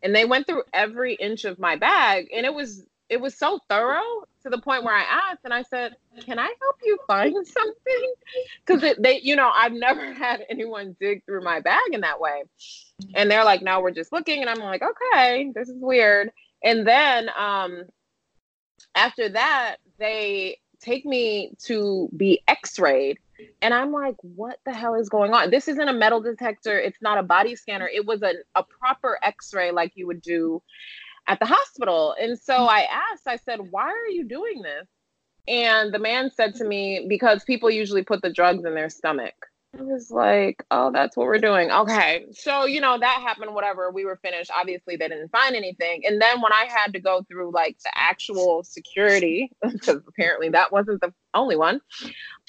and 0.04 0.16
they 0.16 0.26
went 0.26 0.48
through 0.48 0.64
every 0.74 1.16
inch 1.16 1.46
of 1.46 1.60
my 1.60 1.76
bag 1.76 2.28
and 2.36 2.46
it 2.46 2.54
was 2.54 2.86
it 3.12 3.20
was 3.20 3.38
so 3.38 3.60
thorough 3.70 4.24
to 4.42 4.50
the 4.50 4.58
point 4.58 4.86
where 4.86 4.96
I 4.96 5.02
asked 5.02 5.42
and 5.44 5.54
I 5.54 5.64
said, 5.64 5.96
"Can 6.26 6.40
I 6.40 6.46
help 6.46 6.76
you 6.84 6.98
find 7.06 7.36
something?" 7.46 8.14
Because 8.66 8.96
they, 8.98 9.20
you 9.20 9.36
know, 9.36 9.52
I've 9.54 9.74
never 9.74 10.14
had 10.26 10.46
anyone 10.50 10.96
dig 11.00 11.24
through 11.26 11.44
my 11.44 11.60
bag 11.60 11.82
in 11.92 12.02
that 12.02 12.20
way. 12.20 12.44
And 13.14 13.30
they're 13.30 13.44
like, 13.44 13.62
"No, 13.62 13.82
we're 13.82 13.92
just 13.92 14.14
looking," 14.14 14.42
and 14.42 14.50
I'm 14.50 14.60
like, 14.60 14.82
"Okay, 14.82 15.52
this 15.54 15.70
is 15.70 15.78
weird." 15.78 16.32
And 16.64 16.88
then 16.88 17.30
um, 17.38 17.84
after 18.96 19.30
that, 19.30 19.78
they 20.00 20.60
take 20.80 21.06
me 21.06 21.54
to 21.66 22.10
be 22.16 22.42
X-rayed 22.48 23.20
and 23.62 23.74
I'm 23.74 23.92
like, 23.92 24.16
what 24.22 24.60
the 24.66 24.74
hell 24.74 24.96
is 24.96 25.10
going 25.10 25.34
on? 25.34 25.50
This 25.50 25.68
isn't 25.68 25.88
a 25.88 25.94
metal 25.94 26.22
detector. 26.22 26.78
It's 26.80 27.02
not 27.02 27.18
a 27.18 27.24
body 27.24 27.56
scanner. 27.56 27.88
It 27.88 28.06
was 28.06 28.22
a, 28.22 28.34
a 28.56 28.64
proper 28.64 29.20
x 29.24 29.54
ray 29.54 29.72
like 29.72 29.94
you 29.96 30.08
would 30.08 30.22
do 30.22 30.62
at 31.32 31.40
the 31.40 31.46
hospital. 31.46 32.14
And 32.20 32.38
so. 32.38 32.54
I 32.54 32.88
asked, 33.12 33.28
I 33.28 33.38
said, 33.38 33.60
why 33.72 33.88
are 33.90 34.10
you 34.10 34.26
doing 34.26 34.62
this? 34.62 34.88
And 35.48 35.94
the 35.94 36.00
man 36.00 36.30
said 36.36 36.56
to 36.56 36.66
me, 36.66 37.06
because 37.08 37.44
people 37.44 37.72
usually 37.72 38.04
put 38.04 38.22
the 38.22 38.32
drugs 38.32 38.66
in 38.66 38.76
their 38.76 38.90
stomach. 38.90 39.34
I 39.78 39.84
was 39.84 40.12
like, 40.12 40.66
oh, 40.70 40.92
that's 40.92 41.16
what 41.16 41.28
we're 41.28 41.38
doing. 41.38 41.72
Okay. 41.72 42.26
So, 42.34 42.66
you 42.66 42.82
know, 42.82 43.00
that 43.00 43.22
happened, 43.22 43.56
whatever. 43.56 43.90
We 43.90 44.04
were 44.04 44.18
finished. 44.18 44.52
Obviously, 44.54 44.98
they 44.98 45.08
didn't 45.08 45.32
find 45.32 45.56
anything. 45.56 46.04
And 46.06 46.22
then 46.22 46.42
when 46.42 46.52
I 46.52 46.66
had 46.70 46.92
to 46.94 47.00
go 47.00 47.24
through 47.24 47.54
like 47.54 47.78
the 47.80 47.92
actual 47.96 48.64
security, 48.64 49.50
because 49.64 50.02
apparently 50.06 50.50
that 50.50 50.74
wasn't 50.74 51.00
the 51.00 51.14
only 51.34 51.56
one, 51.56 51.80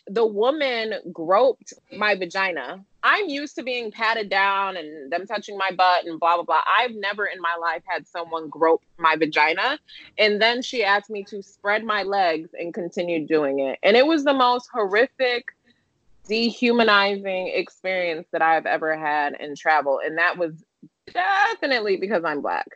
the 0.09 0.27
woman 0.27 0.95
groped 1.13 1.73
my 1.97 2.17
vagina. 2.17 2.85
I'm 3.03 3.29
used 3.29 3.57
to 3.57 3.63
being 3.63 3.91
patted 3.91 4.29
down 4.29 4.77
and 4.77 5.11
them 5.11 5.27
touching 5.27 5.59
my 5.59 5.71
butt 5.71 6.05
and 6.05 6.21
blah, 6.21 6.37
blah, 6.37 6.45
blah. 6.45 6.61
I've 6.79 6.95
never 6.95 7.27
in 7.27 7.41
my 7.41 7.57
life 7.61 7.83
had 7.85 8.07
someone 8.07 8.49
grope 8.49 8.85
my 8.99 9.17
vagina. 9.17 9.79
And 10.19 10.41
then 10.41 10.63
she 10.63 10.85
asked 10.85 11.11
me 11.11 11.25
to 11.25 11.43
spread 11.43 11.85
my 11.85 12.05
legs 12.05 12.51
and 12.59 12.73
continue 12.73 13.27
doing 13.27 13.59
it. 13.59 13.79
And 13.83 13.97
it 13.97 14.07
was 14.07 14.25
the 14.25 14.35
most 14.35 14.69
horrific, 14.73 15.47
dehumanizing 16.29 17.49
experience 17.49 18.29
that 18.31 18.43
I've 18.43 18.67
ever 18.67 18.97
had 18.97 19.35
in 19.41 19.57
travel. 19.57 20.01
And 20.05 20.19
that 20.19 20.39
was 20.39 20.53
definitely 21.13 21.97
because 21.97 22.25
I'm 22.25 22.41
Black. 22.41 22.69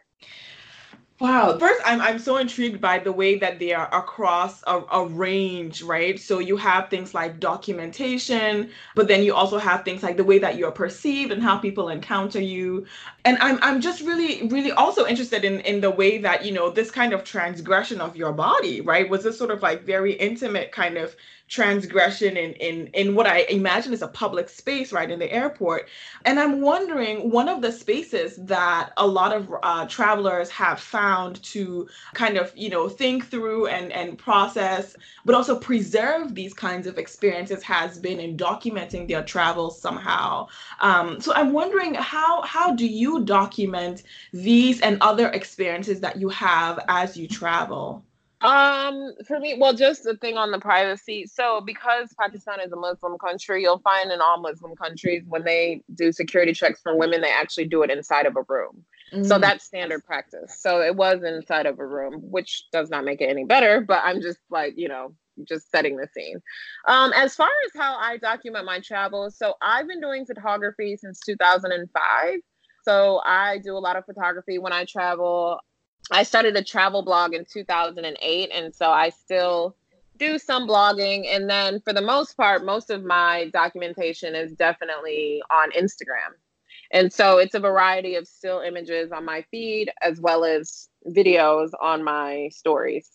Wow. 1.18 1.56
First, 1.58 1.80
I'm, 1.87 2.02
I'm 2.02 2.18
so 2.18 2.37
intrigued 2.37 2.78
by 2.78 2.99
the 2.99 3.11
way 3.11 3.38
that 3.38 3.58
they 3.58 3.73
are 3.73 3.88
across 3.94 4.62
a, 4.66 4.82
a, 4.92 5.06
range, 5.06 5.80
right? 5.82 6.20
So 6.20 6.40
you 6.40 6.58
have 6.58 6.90
things 6.90 7.14
like 7.14 7.40
documentation, 7.40 8.70
but 8.94 9.08
then 9.08 9.23
you 9.23 9.35
also 9.35 9.56
have 9.56 9.82
things 9.82 10.02
like 10.02 10.18
the 10.18 10.25
way 10.25 10.38
that 10.38 10.56
you're 10.58 10.70
perceived 10.70 11.32
and 11.32 11.42
how 11.42 11.56
people 11.56 11.88
encounter 11.88 12.40
you. 12.40 12.87
And 13.25 13.38
I'm, 13.40 13.58
I'm 13.62 13.80
just 13.80 14.02
really, 14.02 14.46
really 14.49 14.73
also 14.73 15.06
interested 15.06 15.42
in, 15.42 15.61
in 15.61 15.80
the 15.80 15.90
way 15.90 16.18
that, 16.18 16.44
you 16.44 16.52
know, 16.52 16.68
this 16.68 16.90
kind 16.90 17.14
of 17.14 17.25
transgression 17.25 18.02
of 18.02 18.14
your 18.14 18.32
body, 18.32 18.82
right? 18.82 19.08
Was 19.08 19.25
this 19.25 19.38
sort 19.38 19.50
of 19.50 19.62
like 19.62 19.85
very 19.85 20.12
intimate 20.12 20.70
kind 20.70 20.99
of 20.99 21.16
transgression 21.48 22.36
in 22.36 22.52
in 22.54 22.88
in 22.88 23.14
what 23.14 23.26
I 23.26 23.42
imagine 23.42 23.92
is 23.92 24.02
a 24.02 24.08
public 24.08 24.48
space 24.48 24.92
right 24.92 25.10
in 25.10 25.18
the 25.18 25.32
airport. 25.32 25.88
And 26.24 26.40
I'm 26.40 26.60
wondering 26.60 27.30
one 27.30 27.48
of 27.48 27.62
the 27.62 27.72
spaces 27.72 28.36
that 28.46 28.92
a 28.96 29.06
lot 29.06 29.32
of 29.32 29.52
uh, 29.62 29.86
travelers 29.86 30.50
have 30.50 30.80
found 30.80 31.42
to 31.44 31.88
kind 32.14 32.36
of 32.36 32.52
you 32.56 32.70
know 32.70 32.88
think 32.88 33.26
through 33.28 33.66
and 33.66 33.92
and 33.92 34.18
process, 34.18 34.96
but 35.24 35.34
also 35.34 35.58
preserve 35.58 36.34
these 36.34 36.54
kinds 36.54 36.86
of 36.86 36.98
experiences 36.98 37.62
has 37.62 37.98
been 37.98 38.20
in 38.20 38.36
documenting 38.36 39.08
their 39.08 39.22
travels 39.22 39.80
somehow. 39.80 40.48
Um, 40.80 41.20
so 41.20 41.32
I'm 41.34 41.52
wondering 41.52 41.94
how 41.94 42.42
how 42.42 42.74
do 42.74 42.86
you 42.86 43.24
document 43.24 44.02
these 44.32 44.80
and 44.80 44.98
other 45.00 45.28
experiences 45.28 46.00
that 46.00 46.16
you 46.20 46.28
have 46.30 46.80
as 46.88 47.16
you 47.16 47.28
travel? 47.28 48.05
Um, 48.43 49.12
for 49.26 49.40
me, 49.40 49.57
well, 49.59 49.73
just 49.73 50.05
the 50.05 50.16
thing 50.16 50.37
on 50.37 50.50
the 50.50 50.59
privacy. 50.59 51.26
So, 51.26 51.61
because 51.61 52.14
Pakistan 52.21 52.61
is 52.61 52.71
a 52.71 52.76
Muslim 52.76 53.16
country, 53.19 53.62
you'll 53.62 53.78
find 53.78 54.11
in 54.11 54.21
all 54.21 54.40
Muslim 54.40 54.76
countries 54.76 55.23
when 55.26 55.45
they 55.45 55.83
do 55.95 56.12
security 56.12 56.52
checks 56.52 56.81
for 56.83 56.97
women, 56.97 57.23
they 57.23 57.31
actually 57.31 57.66
do 57.66 57.83
it 57.83 57.90
inside 57.90 58.26
of 58.26 58.37
a 58.37 58.45
room. 58.49 58.85
Mm-hmm. 59.12 59.25
So 59.25 59.37
mm. 59.37 59.40
that's 59.40 59.64
standard 59.64 60.05
practice. 60.05 60.59
So 60.59 60.83
it 60.83 60.95
was 60.95 61.23
inside 61.23 61.66
of 61.66 61.78
a 61.78 61.87
room, 61.87 62.21
which 62.31 62.64
does 62.73 62.90
not 62.90 63.05
make 63.05 63.21
it 63.21 63.26
any 63.26 63.45
better. 63.45 63.81
But 63.81 64.02
I'm 64.05 64.21
just 64.21 64.40
like, 64.50 64.75
you 64.76 64.88
know, 64.88 65.14
just 65.45 65.71
setting 65.71 65.97
the 65.97 66.09
scene. 66.12 66.40
Um, 66.87 67.12
as 67.14 67.35
far 67.37 67.50
as 67.66 67.81
how 67.81 67.97
I 67.97 68.19
document 68.19 68.64
my 68.64 68.81
travels, 68.81 69.37
so 69.38 69.55
I've 69.62 69.87
been 69.87 70.00
doing 70.00 70.26
photography 70.26 70.97
since 70.97 71.21
2005. 71.21 72.40
So 72.83 73.21
I 73.25 73.59
do 73.59 73.76
a 73.76 73.78
lot 73.78 73.97
of 73.97 74.05
photography 74.05 74.59
when 74.59 74.73
I 74.73 74.85
travel. 74.85 75.59
I 76.10 76.22
started 76.22 76.56
a 76.56 76.62
travel 76.62 77.02
blog 77.02 77.34
in 77.34 77.44
2008, 77.44 78.50
and 78.52 78.75
so 78.75 78.90
I 78.90 79.10
still 79.10 79.76
do 80.18 80.38
some 80.38 80.66
blogging. 80.66 81.26
And 81.28 81.48
then 81.48 81.80
for 81.80 81.92
the 81.92 82.00
most 82.00 82.36
part, 82.36 82.64
most 82.64 82.90
of 82.90 83.04
my 83.04 83.50
documentation 83.52 84.34
is 84.34 84.52
definitely 84.52 85.42
on 85.50 85.70
Instagram. 85.72 86.34
And 86.92 87.12
so 87.12 87.38
it's 87.38 87.54
a 87.54 87.60
variety 87.60 88.14
of 88.14 88.28
still 88.28 88.60
images 88.60 89.10
on 89.10 89.25
my 89.25 89.44
feed 89.50 89.90
as 90.02 90.20
well 90.20 90.44
as 90.44 90.88
videos 91.08 91.70
on 91.82 92.04
my 92.04 92.48
stories 92.52 93.10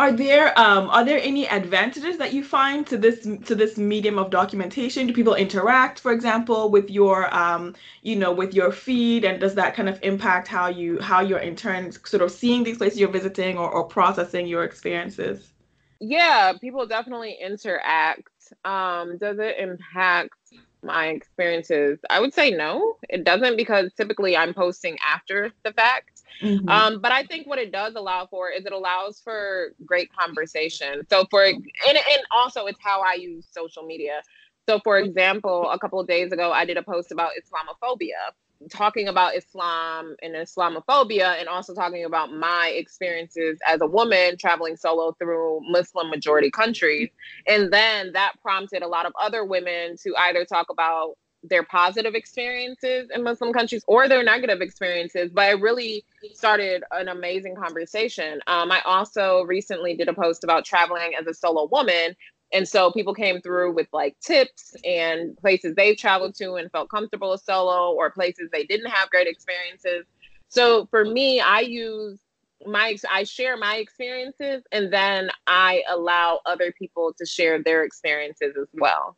are 0.00 0.12
there 0.12 0.58
um, 0.58 0.88
are 0.88 1.04
there 1.04 1.20
any 1.22 1.46
advantages 1.46 2.16
that 2.16 2.32
you 2.32 2.42
find 2.42 2.86
to 2.86 2.96
this 2.96 3.20
to 3.44 3.54
this 3.54 3.76
medium 3.76 4.18
of 4.18 4.30
documentation? 4.30 5.06
Do 5.06 5.12
people 5.12 5.34
interact 5.34 6.00
for 6.00 6.10
example 6.10 6.70
with 6.70 6.88
your 6.88 7.32
um, 7.34 7.74
you 8.00 8.16
know 8.16 8.32
with 8.32 8.54
your 8.54 8.72
feed? 8.72 9.26
And 9.26 9.38
does 9.38 9.54
that 9.56 9.74
kind 9.74 9.90
of 9.90 9.98
impact 10.02 10.48
how 10.48 10.68
you 10.68 10.98
how 11.02 11.20
you're 11.20 11.44
in 11.50 11.54
turn 11.54 11.92
sort 11.92 12.22
of 12.22 12.30
seeing 12.30 12.64
these 12.64 12.78
places 12.78 12.98
you're 12.98 13.10
visiting 13.10 13.58
or, 13.58 13.70
or 13.70 13.84
processing 13.84 14.46
your 14.46 14.64
experiences? 14.64 15.52
Yeah 16.00 16.54
people 16.58 16.86
definitely 16.86 17.36
interact. 17.38 18.54
Um, 18.64 19.18
does 19.18 19.38
it 19.38 19.58
impact 19.58 20.32
my 20.82 21.08
experiences? 21.08 21.98
I 22.08 22.20
would 22.20 22.32
say 22.32 22.50
no. 22.50 22.96
It 23.10 23.24
doesn't 23.24 23.58
because 23.58 23.92
typically 23.98 24.34
i'm 24.34 24.54
posting 24.54 24.96
after 25.06 25.52
the 25.62 25.74
fact 25.74 26.09
Mm-hmm. 26.42 26.68
Um, 26.68 27.00
but 27.00 27.12
I 27.12 27.24
think 27.24 27.46
what 27.46 27.58
it 27.58 27.72
does 27.72 27.94
allow 27.94 28.26
for 28.26 28.50
is 28.50 28.64
it 28.66 28.72
allows 28.72 29.20
for 29.20 29.74
great 29.84 30.10
conversation. 30.12 31.06
So 31.10 31.26
for 31.30 31.44
and 31.44 31.56
and 31.86 32.22
also 32.30 32.66
it's 32.66 32.78
how 32.82 33.02
I 33.02 33.14
use 33.14 33.46
social 33.50 33.84
media. 33.84 34.22
So 34.68 34.80
for 34.84 34.98
example, 34.98 35.70
a 35.70 35.78
couple 35.78 36.00
of 36.00 36.06
days 36.06 36.32
ago, 36.32 36.52
I 36.52 36.64
did 36.64 36.76
a 36.76 36.82
post 36.82 37.12
about 37.12 37.30
Islamophobia, 37.40 38.32
talking 38.70 39.08
about 39.08 39.34
Islam 39.34 40.16
and 40.22 40.34
Islamophobia, 40.34 41.38
and 41.40 41.48
also 41.48 41.74
talking 41.74 42.04
about 42.04 42.32
my 42.32 42.72
experiences 42.74 43.58
as 43.66 43.80
a 43.80 43.86
woman 43.86 44.36
traveling 44.38 44.76
solo 44.76 45.12
through 45.18 45.60
Muslim 45.68 46.10
majority 46.10 46.50
countries. 46.50 47.08
And 47.48 47.72
then 47.72 48.12
that 48.12 48.34
prompted 48.42 48.82
a 48.82 48.88
lot 48.88 49.06
of 49.06 49.12
other 49.20 49.44
women 49.44 49.96
to 50.02 50.14
either 50.16 50.44
talk 50.44 50.66
about 50.70 51.16
their 51.42 51.62
positive 51.62 52.14
experiences 52.14 53.08
in 53.14 53.22
Muslim 53.22 53.52
countries 53.52 53.84
or 53.86 54.08
their 54.08 54.22
negative 54.22 54.60
experiences, 54.60 55.30
but 55.32 55.50
it 55.50 55.60
really 55.60 56.04
started 56.34 56.84
an 56.90 57.08
amazing 57.08 57.56
conversation. 57.56 58.40
Um, 58.46 58.70
I 58.70 58.80
also 58.84 59.42
recently 59.44 59.94
did 59.96 60.08
a 60.08 60.14
post 60.14 60.44
about 60.44 60.64
traveling 60.64 61.12
as 61.18 61.26
a 61.26 61.34
solo 61.34 61.66
woman. 61.68 62.14
And 62.52 62.68
so 62.68 62.90
people 62.90 63.14
came 63.14 63.40
through 63.40 63.74
with 63.74 63.86
like 63.92 64.18
tips 64.20 64.74
and 64.84 65.36
places 65.38 65.74
they've 65.76 65.96
traveled 65.96 66.34
to 66.36 66.54
and 66.54 66.70
felt 66.70 66.90
comfortable 66.90 67.38
solo 67.38 67.92
or 67.92 68.10
places 68.10 68.50
they 68.52 68.64
didn't 68.64 68.90
have 68.90 69.08
great 69.10 69.28
experiences. 69.28 70.04
So 70.48 70.86
for 70.86 71.04
me, 71.04 71.40
I 71.40 71.60
use 71.60 72.18
my 72.66 72.96
I 73.10 73.24
share 73.24 73.56
my 73.56 73.76
experiences 73.76 74.62
and 74.72 74.92
then 74.92 75.30
I 75.46 75.82
allow 75.88 76.40
other 76.46 76.72
people 76.72 77.14
to 77.18 77.26
share 77.26 77.62
their 77.62 77.84
experiences 77.84 78.54
as 78.60 78.68
well. 78.74 79.16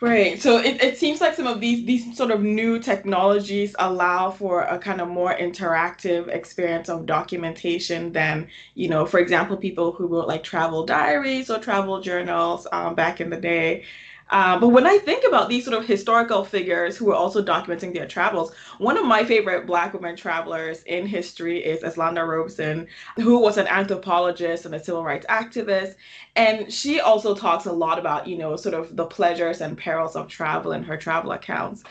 Right. 0.00 0.40
So 0.40 0.56
it, 0.58 0.82
it 0.82 0.96
seems 0.96 1.20
like 1.20 1.34
some 1.34 1.46
of 1.46 1.60
these 1.60 1.84
these 1.86 2.16
sort 2.16 2.30
of 2.30 2.42
new 2.42 2.78
technologies 2.78 3.76
allow 3.78 4.30
for 4.30 4.62
a 4.62 4.78
kind 4.78 5.00
of 5.00 5.08
more 5.08 5.36
interactive 5.36 6.28
experience 6.28 6.88
of 6.88 7.04
documentation 7.04 8.12
than, 8.12 8.48
you 8.74 8.88
know, 8.88 9.04
for 9.04 9.20
example, 9.20 9.56
people 9.56 9.92
who 9.92 10.06
wrote 10.06 10.26
like 10.26 10.42
travel 10.42 10.86
diaries 10.86 11.50
or 11.50 11.58
travel 11.58 12.00
journals 12.00 12.66
um, 12.72 12.94
back 12.94 13.20
in 13.20 13.30
the 13.30 13.36
day. 13.36 13.84
Uh, 14.30 14.58
but 14.58 14.68
when 14.68 14.86
I 14.86 14.98
think 14.98 15.24
about 15.26 15.48
these 15.48 15.64
sort 15.64 15.76
of 15.76 15.86
historical 15.86 16.44
figures 16.44 16.96
who 16.96 17.10
are 17.10 17.16
also 17.16 17.42
documenting 17.42 17.92
their 17.92 18.06
travels, 18.06 18.52
one 18.78 18.96
of 18.96 19.04
my 19.04 19.24
favorite 19.24 19.66
Black 19.66 19.92
women 19.92 20.14
travelers 20.16 20.82
in 20.84 21.06
history 21.06 21.58
is 21.64 21.82
Eslanda 21.82 22.26
Robeson, 22.26 22.86
who 23.16 23.40
was 23.40 23.58
an 23.58 23.66
anthropologist 23.66 24.66
and 24.66 24.74
a 24.74 24.82
civil 24.82 25.02
rights 25.02 25.26
activist. 25.28 25.96
And 26.36 26.72
she 26.72 27.00
also 27.00 27.34
talks 27.34 27.66
a 27.66 27.72
lot 27.72 27.98
about, 27.98 28.28
you 28.28 28.38
know, 28.38 28.54
sort 28.54 28.74
of 28.74 28.94
the 28.94 29.04
pleasures 29.04 29.60
and 29.60 29.76
perils 29.76 30.14
of 30.14 30.28
travel 30.28 30.72
in 30.72 30.84
her 30.84 30.96
travel 30.96 31.32
accounts. 31.32 31.82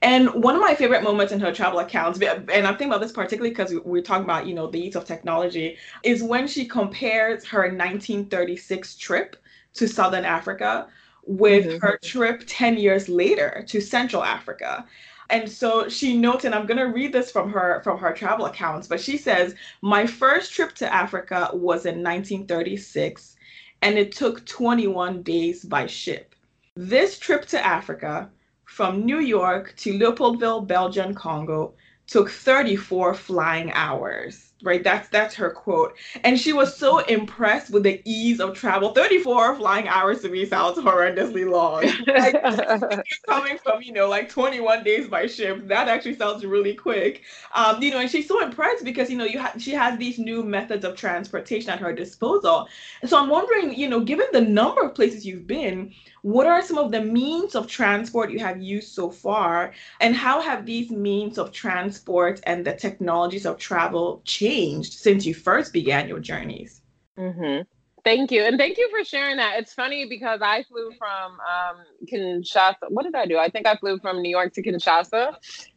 And 0.00 0.28
one 0.34 0.54
of 0.54 0.60
my 0.60 0.76
favorite 0.76 1.02
moments 1.02 1.32
in 1.32 1.40
her 1.40 1.52
travel 1.52 1.80
accounts, 1.80 2.20
and 2.20 2.48
I'm 2.48 2.76
thinking 2.76 2.88
about 2.88 3.00
this 3.00 3.12
particularly 3.12 3.50
because 3.50 3.74
we're 3.84 4.02
talking 4.02 4.24
about, 4.24 4.46
you 4.46 4.54
know, 4.54 4.70
the 4.70 4.78
use 4.78 4.94
of 4.94 5.04
technology, 5.04 5.76
is 6.04 6.22
when 6.22 6.46
she 6.46 6.64
compares 6.64 7.44
her 7.46 7.62
1936 7.62 8.94
trip 8.96 9.36
to 9.74 9.88
Southern 9.88 10.24
Africa 10.24 10.88
with 11.28 11.66
mm-hmm. 11.66 11.78
her 11.78 11.98
trip 12.02 12.42
10 12.46 12.78
years 12.78 13.08
later 13.08 13.62
to 13.68 13.80
Central 13.80 14.24
Africa. 14.24 14.86
And 15.30 15.50
so 15.50 15.90
she 15.90 16.16
notes, 16.16 16.46
and 16.46 16.54
I'm 16.54 16.66
going 16.66 16.78
to 16.78 16.84
read 16.84 17.12
this 17.12 17.30
from 17.30 17.52
her 17.52 17.82
from 17.84 17.98
her 17.98 18.14
travel 18.14 18.46
accounts, 18.46 18.88
but 18.88 18.98
she 18.98 19.18
says, 19.18 19.54
"My 19.82 20.06
first 20.06 20.54
trip 20.54 20.74
to 20.76 20.92
Africa 20.92 21.50
was 21.52 21.84
in 21.84 22.02
1936, 22.02 23.36
and 23.82 23.98
it 23.98 24.10
took 24.10 24.46
21 24.46 25.22
days 25.22 25.64
by 25.64 25.86
ship. 25.86 26.34
This 26.76 27.18
trip 27.18 27.44
to 27.48 27.64
Africa 27.64 28.30
from 28.64 29.04
New 29.04 29.20
York 29.20 29.74
to 29.78 29.92
Leopoldville, 29.92 30.66
Belgian 30.66 31.14
Congo 31.14 31.74
took 32.06 32.30
34 32.30 33.12
flying 33.12 33.70
hours." 33.72 34.47
Right? 34.62 34.82
That's 34.82 35.08
that's 35.08 35.34
her 35.36 35.50
quote. 35.50 35.96
And 36.24 36.38
she 36.38 36.52
was 36.52 36.76
so 36.76 36.98
impressed 36.98 37.70
with 37.70 37.84
the 37.84 38.02
ease 38.04 38.40
of 38.40 38.54
travel. 38.54 38.92
34 38.92 39.56
flying 39.56 39.88
hours 39.88 40.22
to 40.22 40.28
me 40.28 40.44
sounds 40.46 40.78
horrendously 40.78 41.48
long. 41.48 41.84
Like, 42.06 43.04
coming 43.28 43.58
from 43.58 43.82
you 43.82 43.92
know 43.92 44.08
like 44.08 44.28
21 44.28 44.84
days 44.84 45.08
by 45.08 45.26
ship 45.26 45.68
that 45.68 45.88
actually 45.88 46.16
sounds 46.16 46.44
really 46.44 46.74
quick. 46.74 47.22
Um 47.54 47.82
you 47.82 47.90
know 47.90 47.98
and 47.98 48.10
she's 48.10 48.26
so 48.26 48.42
impressed 48.42 48.84
because 48.84 49.10
you 49.10 49.16
know 49.16 49.24
you 49.24 49.40
ha- 49.40 49.54
she 49.58 49.72
has 49.72 49.98
these 49.98 50.18
new 50.18 50.42
methods 50.42 50.84
of 50.84 50.96
transportation 50.96 51.70
at 51.70 51.78
her 51.78 51.92
disposal. 51.92 52.68
So 53.06 53.18
i'm 53.18 53.28
wondering 53.28 53.74
you 53.74 53.88
know 53.88 54.00
given 54.00 54.26
the 54.32 54.40
number 54.40 54.82
of 54.82 54.94
places 54.94 55.24
you've 55.26 55.46
been 55.46 55.92
what 56.22 56.46
are 56.46 56.62
some 56.62 56.78
of 56.78 56.90
the 56.90 57.00
means 57.00 57.54
of 57.54 57.68
transport 57.68 58.30
you 58.30 58.40
have 58.40 58.60
used 58.60 58.88
so 58.88 59.08
far? 59.10 59.72
And 60.00 60.16
how 60.16 60.40
have 60.40 60.66
these 60.66 60.90
means 60.90 61.38
of 61.38 61.52
transport 61.52 62.40
and 62.44 62.64
the 62.64 62.74
technologies 62.74 63.46
of 63.46 63.56
travel 63.58 64.20
changed 64.24 64.47
changed 64.48 64.92
since 64.94 65.26
you 65.26 65.34
first 65.34 65.72
began 65.72 66.08
your 66.08 66.20
journeys. 66.20 66.80
Mm-hmm. 67.18 67.62
Thank 68.04 68.30
you. 68.30 68.42
And 68.42 68.56
thank 68.56 68.78
you 68.78 68.88
for 68.90 69.04
sharing 69.04 69.36
that. 69.36 69.58
It's 69.58 69.74
funny 69.74 70.06
because 70.08 70.40
I 70.42 70.62
flew 70.62 70.92
from 70.98 71.32
um, 71.32 71.84
Kinshasa. 72.10 72.88
What 72.88 73.04
did 73.04 73.14
I 73.14 73.26
do? 73.26 73.36
I 73.36 73.50
think 73.50 73.66
I 73.66 73.76
flew 73.76 73.98
from 73.98 74.22
New 74.22 74.30
York 74.30 74.54
to 74.54 74.62
Kinshasa 74.62 75.34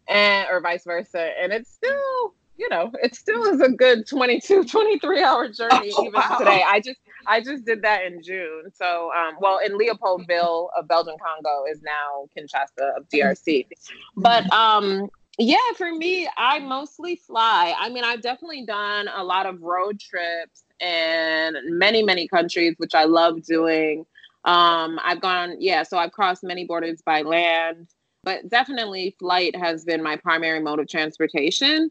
and 0.07 0.47
or 0.49 0.61
vice 0.61 0.85
versa. 0.85 1.31
And 1.41 1.51
it's 1.51 1.71
still, 1.71 2.33
you 2.57 2.69
know, 2.69 2.91
it 3.03 3.15
still 3.15 3.43
is 3.45 3.59
a 3.59 3.69
good 3.69 4.07
22, 4.07 4.63
23 4.71 5.23
hour 5.23 5.49
journey 5.49 5.91
oh, 5.97 6.05
even 6.05 6.13
wow. 6.13 6.37
today. 6.37 6.63
I 6.65 6.79
just 6.79 6.99
I 7.27 7.41
just 7.41 7.65
did 7.65 7.81
that 7.81 8.05
in 8.05 8.23
June. 8.23 8.71
So 8.73 9.11
um, 9.17 9.35
well 9.41 9.59
in 9.65 9.77
Leopoldville 9.77 10.69
of 10.77 10.87
Belgian 10.87 11.17
Congo 11.19 11.65
is 11.69 11.81
now 11.81 12.27
Kinshasa 12.37 12.97
of 12.97 13.09
DRC. 13.09 13.67
But 14.15 14.51
um 14.53 15.09
Yeah, 15.37 15.57
for 15.77 15.91
me, 15.91 16.29
I 16.37 16.59
mostly 16.59 17.15
fly. 17.15 17.73
I 17.79 17.89
mean, 17.89 18.03
I've 18.03 18.21
definitely 18.21 18.65
done 18.65 19.07
a 19.13 19.23
lot 19.23 19.45
of 19.45 19.61
road 19.61 19.99
trips 19.99 20.63
in 20.79 21.55
many, 21.77 22.03
many 22.03 22.27
countries, 22.27 22.75
which 22.77 22.93
I 22.93 23.05
love 23.05 23.43
doing. 23.43 24.05
Um, 24.43 24.99
I've 25.03 25.21
gone, 25.21 25.55
yeah, 25.59 25.83
so 25.83 25.97
I've 25.97 26.11
crossed 26.11 26.43
many 26.43 26.65
borders 26.65 27.01
by 27.05 27.21
land, 27.21 27.87
but 28.23 28.49
definitely 28.49 29.15
flight 29.19 29.55
has 29.55 29.85
been 29.85 30.03
my 30.03 30.17
primary 30.17 30.59
mode 30.59 30.79
of 30.79 30.87
transportation. 30.87 31.89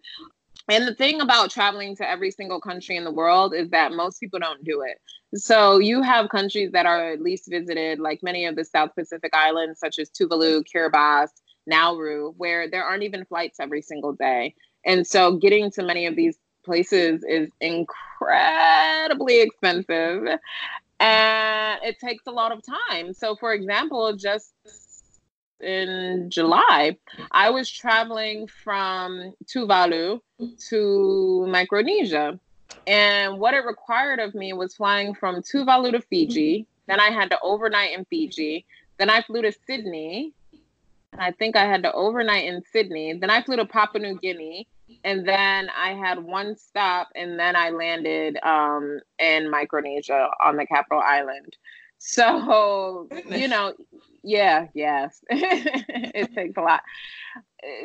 And 0.68 0.87
the 0.87 0.94
thing 0.94 1.20
about 1.20 1.50
traveling 1.50 1.97
to 1.97 2.09
every 2.09 2.30
single 2.30 2.61
country 2.61 2.97
in 2.97 3.04
the 3.04 3.11
world 3.11 3.54
is 3.54 3.70
that 3.70 3.92
most 3.92 4.20
people 4.20 4.38
don't 4.38 4.62
do 4.64 4.82
it. 4.82 4.99
So 5.40 5.78
you 5.78 6.02
have 6.02 6.28
countries 6.28 6.70
that 6.73 6.87
are 6.87 7.12
at 7.12 7.20
least 7.20 7.49
visited, 7.50 7.99
like 7.99 8.23
many 8.23 8.47
of 8.47 8.54
the 8.56 8.64
South 8.64 8.90
Pacific 8.94 9.32
islands, 9.35 9.80
such 9.80 9.99
as 9.99 10.11
Tuvalu, 10.11 10.62
Kiribati, 10.73 11.28
Nauru, 11.71 12.33
where 12.37 12.69
there 12.69 12.85
aren't 12.85 13.03
even 13.05 13.25
flights 13.25 13.61
every 13.61 13.83
single 13.83 14.12
day. 14.12 14.55
And 14.85 15.07
so 15.07 15.37
getting 15.37 15.71
to 15.73 15.83
many 15.83 16.07
of 16.07 16.17
these 16.17 16.39
places 16.65 17.25
is 17.27 17.50
incredibly 17.61 19.41
expensive 19.41 20.27
and 21.00 21.81
it 21.83 21.99
takes 21.99 22.27
a 22.27 22.31
lot 22.31 22.53
of 22.53 22.62
time. 22.62 23.15
So, 23.15 23.35
for 23.35 23.55
example, 23.55 24.15
just 24.17 24.53
in 25.61 26.29
July, 26.29 26.97
I 27.31 27.50
was 27.50 27.71
traveling 27.71 28.47
from 28.47 29.35
Tuvalu 29.47 30.21
to 30.69 31.47
Micronesia. 31.49 32.39
And 32.87 33.39
what 33.39 33.55
it 33.55 33.65
required 33.65 34.21
of 34.21 34.35
me 34.35 34.53
was 34.53 34.75
flying 34.75 35.15
from 35.15 35.43
Tuvalu 35.43 35.93
to 35.93 36.00
Fiji. 36.00 36.61
Mm-hmm. 36.61 36.71
Then 36.87 37.00
I 37.00 37.11
had 37.11 37.31
to 37.31 37.39
overnight 37.43 37.97
in 37.97 38.05
Fiji. 38.05 38.67
Then 38.99 39.11
I 39.11 39.23
flew 39.23 39.43
to 39.43 39.53
Sydney. 39.67 40.33
I 41.19 41.33
think 41.33 41.57
I 41.57 41.67
had 41.67 41.83
to 41.83 41.93
overnight 41.93 42.47
in 42.47 42.62
Sydney. 42.73 43.14
Then 43.14 43.31
I 43.31 43.43
flew 43.43 43.57
to 43.57 43.67
Papua 43.67 44.02
New 44.02 44.19
Guinea. 44.19 44.69
And 45.05 45.26
then 45.26 45.71
I 45.71 45.95
had 45.95 46.19
one 46.19 46.57
stop, 46.57 47.09
and 47.14 47.38
then 47.38 47.55
I 47.55 47.71
landed 47.71 48.37
um, 48.43 49.00
in 49.21 49.49
Micronesia 49.49 50.31
on 50.45 50.57
the 50.57 50.67
capital 50.67 51.00
island. 51.00 51.57
So, 51.99 53.09
you 53.29 53.47
know, 53.47 53.75
yeah, 54.23 54.67
yes, 54.75 55.21
it 55.31 56.35
takes 56.35 56.57
a 56.57 56.61
lot. 56.61 56.83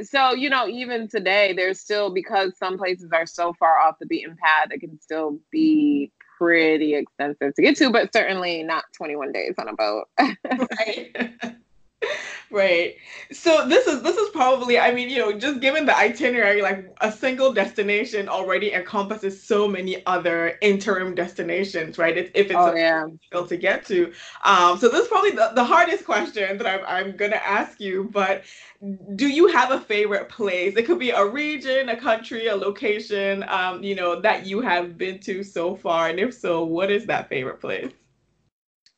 So, 0.03 0.33
you 0.33 0.49
know, 0.49 0.67
even 0.67 1.07
today, 1.09 1.53
there's 1.53 1.79
still, 1.79 2.09
because 2.09 2.57
some 2.57 2.77
places 2.77 3.11
are 3.13 3.25
so 3.25 3.53
far 3.53 3.77
off 3.77 3.99
the 3.99 4.05
beaten 4.05 4.35
path, 4.41 4.69
it 4.71 4.79
can 4.79 4.99
still 5.01 5.39
be 5.51 6.11
pretty 6.37 6.95
expensive 6.95 7.53
to 7.55 7.61
get 7.61 7.77
to, 7.77 7.89
but 7.91 8.11
certainly 8.13 8.63
not 8.63 8.85
21 8.97 9.31
days 9.31 9.55
on 9.57 9.67
a 9.67 9.73
boat. 9.73 10.05
right. 10.19 11.35
right. 12.51 12.95
So 13.31 13.67
this 13.67 13.87
is 13.87 14.01
this 14.01 14.17
is 14.17 14.29
probably 14.29 14.79
I 14.79 14.93
mean, 14.93 15.09
you 15.09 15.19
know, 15.19 15.37
just 15.37 15.59
given 15.59 15.85
the 15.85 15.97
itinerary, 15.97 16.61
like 16.61 16.85
a 17.01 17.11
single 17.11 17.53
destination 17.53 18.29
already 18.29 18.73
encompasses 18.73 19.41
so 19.41 19.67
many 19.67 20.05
other 20.05 20.57
interim 20.61 21.15
destinations, 21.15 21.97
right? 21.97 22.17
If, 22.17 22.31
if 22.33 22.47
it's 22.47 22.55
oh, 22.55 22.73
yeah. 22.73 23.07
difficult 23.07 23.49
to 23.49 23.57
get 23.57 23.85
to. 23.87 24.13
Um, 24.43 24.77
so 24.77 24.89
this 24.89 25.03
is 25.03 25.07
probably 25.07 25.31
the, 25.31 25.51
the 25.55 25.63
hardest 25.63 26.05
question 26.05 26.57
that 26.57 26.67
I'm 26.67 26.85
I'm 26.87 27.15
gonna 27.15 27.35
ask 27.37 27.79
you, 27.79 28.09
but 28.11 28.43
do 29.15 29.27
you 29.27 29.47
have 29.47 29.71
a 29.71 29.79
favorite 29.79 30.29
place? 30.29 30.75
It 30.75 30.85
could 30.85 30.99
be 30.99 31.09
a 31.09 31.25
region, 31.25 31.89
a 31.89 31.97
country, 31.97 32.47
a 32.47 32.55
location, 32.55 33.43
um, 33.47 33.83
you 33.83 33.95
know, 33.95 34.19
that 34.21 34.45
you 34.45 34.61
have 34.61 34.97
been 34.97 35.19
to 35.19 35.43
so 35.43 35.75
far. 35.75 36.09
And 36.09 36.19
if 36.19 36.33
so, 36.33 36.63
what 36.63 36.91
is 36.91 37.05
that 37.05 37.29
favorite 37.29 37.59
place? 37.61 37.91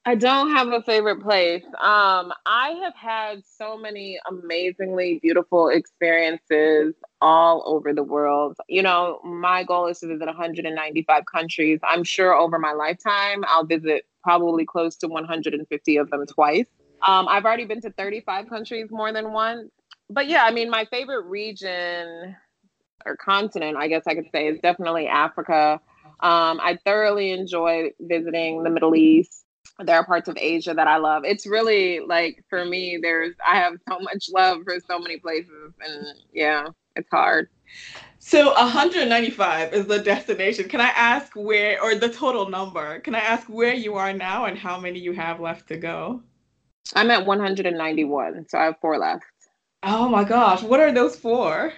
I 0.07 0.15
don't 0.15 0.51
have 0.51 0.69
a 0.69 0.81
favorite 0.83 1.21
place. 1.21 1.65
Um, 1.65 2.31
I 2.45 2.79
have 2.81 2.95
had 2.95 3.43
so 3.45 3.77
many 3.77 4.17
amazingly 4.29 5.19
beautiful 5.21 5.67
experiences 5.67 6.93
all 7.19 7.61
over 7.65 7.93
the 7.93 8.03
world. 8.03 8.55
You 8.69 8.83
know, 8.83 9.19
my 9.25 9.65
goal 9.65 9.87
is 9.87 9.99
to 9.99 10.07
visit 10.07 10.25
195 10.25 11.23
countries. 11.25 11.81
I'm 11.83 12.05
sure 12.05 12.33
over 12.33 12.57
my 12.57 12.71
lifetime, 12.71 13.43
I'll 13.49 13.65
visit 13.65 14.05
probably 14.23 14.63
close 14.63 14.95
to 14.99 15.09
150 15.09 15.97
of 15.97 16.09
them 16.09 16.25
twice. 16.25 16.67
Um, 17.05 17.27
I've 17.27 17.43
already 17.43 17.65
been 17.65 17.81
to 17.81 17.89
35 17.89 18.47
countries 18.47 18.87
more 18.89 19.11
than 19.11 19.33
once. 19.33 19.69
But 20.09 20.29
yeah, 20.29 20.45
I 20.45 20.51
mean, 20.51 20.69
my 20.69 20.85
favorite 20.85 21.25
region 21.25 22.33
or 23.05 23.17
continent, 23.17 23.75
I 23.75 23.89
guess 23.89 24.03
I 24.07 24.15
could 24.15 24.29
say, 24.31 24.47
is 24.47 24.57
definitely 24.61 25.07
Africa. 25.09 25.81
Um, 26.21 26.61
I 26.61 26.79
thoroughly 26.85 27.31
enjoy 27.31 27.89
visiting 27.99 28.63
the 28.63 28.69
Middle 28.69 28.95
East 28.95 29.43
there 29.83 29.97
are 29.97 30.05
parts 30.05 30.27
of 30.27 30.37
Asia 30.39 30.73
that 30.73 30.87
I 30.87 30.97
love. 30.97 31.23
It's 31.25 31.45
really 31.45 31.99
like 31.99 32.43
for 32.49 32.65
me, 32.65 32.97
there's 33.01 33.35
I 33.45 33.57
have 33.57 33.73
so 33.87 33.99
much 33.99 34.29
love 34.33 34.63
for 34.63 34.77
so 34.87 34.99
many 34.99 35.17
places, 35.17 35.73
and 35.85 36.07
yeah, 36.33 36.67
it's 36.95 37.09
hard. 37.11 37.49
So 38.19 38.53
195 38.53 39.73
is 39.73 39.85
the 39.85 39.99
destination. 39.99 40.67
Can 40.67 40.81
I 40.81 40.89
ask 40.89 41.33
where, 41.35 41.81
or 41.81 41.95
the 41.95 42.09
total 42.09 42.49
number? 42.49 42.99
Can 42.99 43.15
I 43.15 43.19
ask 43.19 43.47
where 43.47 43.73
you 43.73 43.95
are 43.95 44.11
now 44.11 44.45
and 44.45 44.57
how 44.57 44.79
many 44.79 44.99
you 44.99 45.13
have 45.13 45.39
left 45.39 45.67
to 45.67 45.77
go? 45.77 46.21
I'm 46.95 47.11
at 47.11 47.25
191, 47.25 48.47
so 48.49 48.57
I 48.57 48.65
have 48.65 48.79
four 48.81 48.97
left. 48.97 49.23
Oh 49.83 50.09
my 50.09 50.23
gosh, 50.23 50.63
what 50.63 50.79
are 50.79 50.91
those 50.91 51.15
for? 51.15 51.71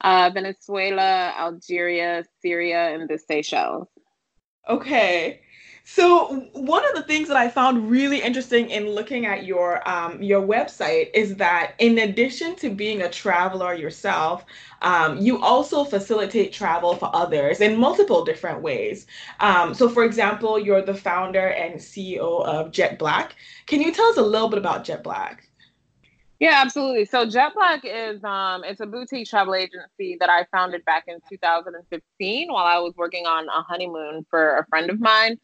Uh, 0.00 0.30
Venezuela, 0.32 1.34
Algeria, 1.38 2.24
Syria, 2.40 2.94
and 2.94 3.08
the 3.08 3.18
Seychelles. 3.18 3.88
Okay. 4.68 5.40
So 5.84 6.48
one 6.52 6.84
of 6.88 6.94
the 6.94 7.02
things 7.02 7.28
that 7.28 7.36
I 7.36 7.48
found 7.48 7.90
really 7.90 8.22
interesting 8.22 8.70
in 8.70 8.90
looking 8.90 9.26
at 9.26 9.44
your 9.44 9.86
um, 9.88 10.22
your 10.22 10.40
website 10.40 11.10
is 11.12 11.36
that 11.36 11.74
in 11.78 11.98
addition 11.98 12.54
to 12.56 12.70
being 12.70 13.02
a 13.02 13.10
traveler 13.10 13.74
yourself, 13.74 14.44
um, 14.82 15.18
you 15.18 15.42
also 15.42 15.84
facilitate 15.84 16.52
travel 16.52 16.94
for 16.94 17.10
others 17.14 17.60
in 17.60 17.78
multiple 17.78 18.24
different 18.24 18.62
ways. 18.62 19.06
Um, 19.40 19.74
so, 19.74 19.88
for 19.88 20.04
example, 20.04 20.58
you're 20.58 20.82
the 20.82 20.94
founder 20.94 21.48
and 21.48 21.80
CEO 21.80 22.44
of 22.44 22.70
Jet 22.70 22.98
Black. 22.98 23.34
Can 23.66 23.80
you 23.80 23.92
tell 23.92 24.06
us 24.06 24.16
a 24.18 24.22
little 24.22 24.48
bit 24.48 24.58
about 24.58 24.84
Jet 24.84 25.02
Black? 25.02 25.48
Yeah, 26.42 26.60
absolutely. 26.60 27.04
So 27.04 27.24
Jet 27.24 27.52
Black 27.54 27.82
is 27.84 28.22
um 28.24 28.64
it's 28.64 28.80
a 28.80 28.86
boutique 28.86 29.28
travel 29.28 29.54
agency 29.54 30.16
that 30.18 30.28
I 30.28 30.44
founded 30.50 30.84
back 30.84 31.04
in 31.06 31.18
2015 31.30 32.52
while 32.52 32.66
I 32.66 32.80
was 32.80 32.94
working 32.96 33.26
on 33.26 33.46
a 33.48 33.62
honeymoon 33.62 34.26
for 34.28 34.58
a 34.58 34.66
friend 34.66 34.90
of 34.90 34.98
mine. 34.98 35.38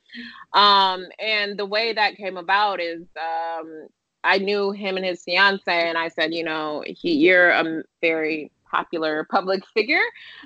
Um 0.55 1.07
and 1.21 1.57
the 1.57 1.67
way 1.67 1.93
that 1.93 2.17
came 2.17 2.37
about 2.37 2.81
is 2.81 3.03
um 3.17 3.87
I 4.25 4.39
knew 4.39 4.73
him 4.73 4.97
and 4.97 5.07
his 5.07 5.23
fiance 5.23 5.63
and 5.73 5.97
I 5.97 6.09
said, 6.09 6.35
you 6.35 6.43
know, 6.43 6.83
he 6.85 7.13
you're 7.15 7.51
a 7.51 7.85
very 8.01 8.51
popular 8.69 9.25
public 9.31 9.63
figure. 9.75 10.03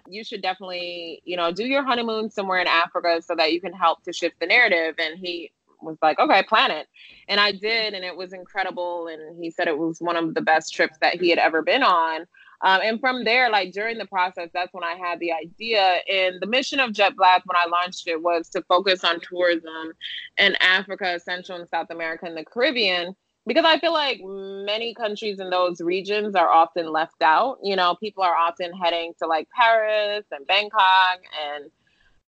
You 0.07 0.23
should 0.23 0.43
definitely, 0.43 1.23
you 1.25 1.39
know, 1.39 1.51
do 1.51 1.65
your 1.65 1.83
honeymoon 1.83 2.29
somewhere 2.31 2.61
in 2.61 2.67
Africa 2.67 3.23
so 3.23 3.35
that 3.37 3.55
you 3.55 3.61
can 3.63 3.73
help 3.73 4.03
to 4.05 4.13
shift 4.13 4.39
the 4.39 4.47
narrative 4.47 4.97
and 4.99 5.19
he 5.19 5.51
was 5.83 5.97
like, 6.03 6.19
okay, 6.19 6.43
plan 6.43 6.71
it. 6.71 6.87
And 7.29 7.41
I 7.41 7.53
did, 7.53 7.95
and 7.95 8.05
it 8.05 8.17
was 8.17 8.33
incredible. 8.33 9.09
And 9.09 9.43
he 9.43 9.51
said 9.51 9.69
it 9.69 9.79
was 9.79 10.01
one 10.01 10.17
of 10.17 10.35
the 10.35 10.41
best 10.41 10.75
trips 10.75 10.99
that 11.01 11.21
he 11.21 11.31
had 11.31 11.39
ever 11.39 11.63
been 11.63 11.83
on. 11.83 12.27
Um, 12.65 12.81
and 12.83 13.01
from 13.01 13.25
there, 13.25 13.51
like 13.51 13.73
during 13.73 13.99
the 13.99 14.07
process, 14.07 14.49
that's 14.55 14.73
when 14.73 14.85
I 14.85 14.95
had 14.95 15.19
the 15.19 15.33
idea. 15.33 15.99
And 16.11 16.41
the 16.41 16.47
mission 16.47 16.79
of 16.79 16.93
Jet 16.93 17.17
Black, 17.17 17.43
when 17.45 17.57
I 17.57 17.67
launched 17.67 18.07
it, 18.07 18.23
was 18.23 18.49
to 18.51 18.63
focus 18.63 19.03
on 19.03 19.21
tourism 19.21 19.93
in 20.39 20.55
Africa, 20.61 21.19
Central 21.19 21.59
and 21.59 21.69
South 21.69 21.91
America, 21.91 22.27
and 22.27 22.37
the 22.37 22.45
Caribbean. 22.45 23.17
Because 23.45 23.65
I 23.65 23.81
feel 23.81 23.93
like 23.93 24.21
many 24.23 24.95
countries 24.95 25.41
in 25.41 25.51
those 25.51 25.81
regions 25.81 26.37
are 26.37 26.49
often 26.49 26.93
left 26.93 27.21
out. 27.23 27.59
You 27.65 27.75
know, 27.75 27.97
people 27.97 28.23
are 28.23 28.37
often 28.37 28.73
heading 28.73 29.15
to 29.21 29.27
like 29.27 29.49
Paris 29.51 30.25
and 30.31 30.47
Bangkok 30.47 31.19
and 31.45 31.69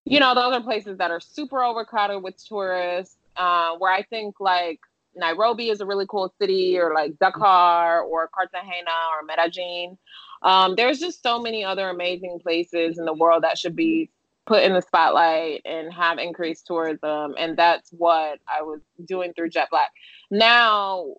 you 0.05 0.21
know, 0.21 0.35
those 0.35 0.55
are 0.55 0.63
places 0.63 0.99
that 0.99 1.11
are 1.11 1.21
super 1.21 1.65
overcrowded 1.65 2.23
with 2.23 2.37
tourists 2.47 3.17
uh, 3.37 3.77
where 3.79 3.93
I 3.93 4.03
think 4.03 4.37
like 4.41 4.81
Nairobi 5.17 5.71
is 5.71 5.81
a 5.81 5.87
really 5.87 6.07
cool 6.09 6.33
city, 6.41 6.79
or 6.79 6.93
like 6.95 7.19
Dakar, 7.21 8.03
or 8.03 8.29
Cartagena, 8.35 8.91
or 9.13 9.25
Medellin. 9.25 9.97
Um, 10.43 10.75
there's 10.77 10.99
just 10.99 11.23
so 11.23 11.41
many 11.41 11.65
other 11.65 11.89
amazing 11.89 12.41
places 12.43 12.99
in 12.99 13.05
the 13.05 13.15
world 13.15 13.45
that 13.45 13.59
should 13.59 13.77
be 13.77 14.11
put 14.47 14.63
in 14.63 14.75
the 14.75 14.83
spotlight 14.83 15.63
and 15.65 15.93
have 15.93 16.19
increased 16.19 16.67
tourism. 16.67 17.35
And 17.39 17.57
that's 17.57 17.91
what 17.91 18.41
I 18.47 18.63
was 18.63 18.81
doing 19.07 19.33
through 19.33 19.51
Jet 19.51 19.69
Black. 19.71 19.91
Now, 20.31 21.15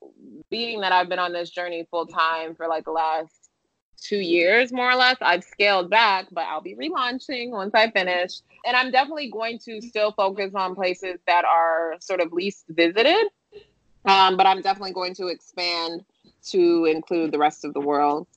being 0.50 0.82
that 0.82 0.92
I've 0.92 1.10
been 1.10 1.20
on 1.20 1.34
this 1.34 1.50
journey 1.50 1.88
full 1.90 2.06
time 2.06 2.56
for 2.56 2.68
like 2.68 2.86
the 2.86 2.92
last 2.92 3.45
two 4.02 4.18
years, 4.18 4.72
more 4.72 4.90
or 4.90 4.96
less. 4.96 5.18
I've 5.22 5.44
scaled 5.44 5.90
back, 5.90 6.28
but 6.32 6.46
I'll 6.46 6.62
be 6.62 6.76
relaunching 6.76 7.52
once 7.52 7.74
I 7.74 7.92
finish. 7.92 8.42
And 8.66 8.76
I'm 8.76 8.92
definitely 8.92 9.30
going 9.30 9.60
to 9.60 9.82
still 9.82 10.12
focus 10.12 10.52
on 10.56 10.76
places 10.76 11.20
that 11.28 11.46
are 11.46 11.96
sort 12.00 12.20
of 12.20 12.34
least 12.34 12.66
visited. 12.70 13.28
Um, 14.06 14.38
but 14.38 14.46
I'm 14.46 14.62
definitely 14.62 14.94
going 14.94 15.16
to 15.16 15.28
expand 15.28 16.06
to 16.50 16.86
include 16.86 17.32
the 17.32 17.40
rest 17.40 17.66
of 17.66 17.74
the 17.74 17.80
world. 17.80 18.28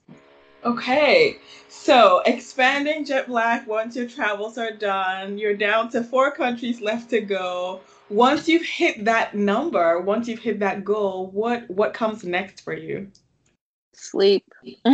Okay, 0.65 1.39
so 1.69 2.21
expanding 2.27 3.05
Jet 3.05 3.29
Black 3.29 3.67
once 3.69 3.95
your 3.95 4.09
travels 4.09 4.59
are 4.59 4.73
done, 4.73 5.39
you're 5.39 5.57
down 5.57 5.89
to 5.91 6.03
four 6.03 6.33
countries 6.33 6.81
left 6.81 7.11
to 7.11 7.21
go. 7.21 7.81
Once 8.09 8.49
you've 8.49 8.65
hit 8.67 9.05
that 9.05 9.35
number, 9.35 10.01
once 10.01 10.27
you've 10.27 10.41
hit 10.41 10.59
that 10.59 10.85
goal, 10.85 11.31
what 11.31 11.71
what 11.71 11.95
comes 11.95 12.25
next 12.25 12.63
for 12.63 12.73
you? 12.73 13.09
Sleep. 13.99 14.45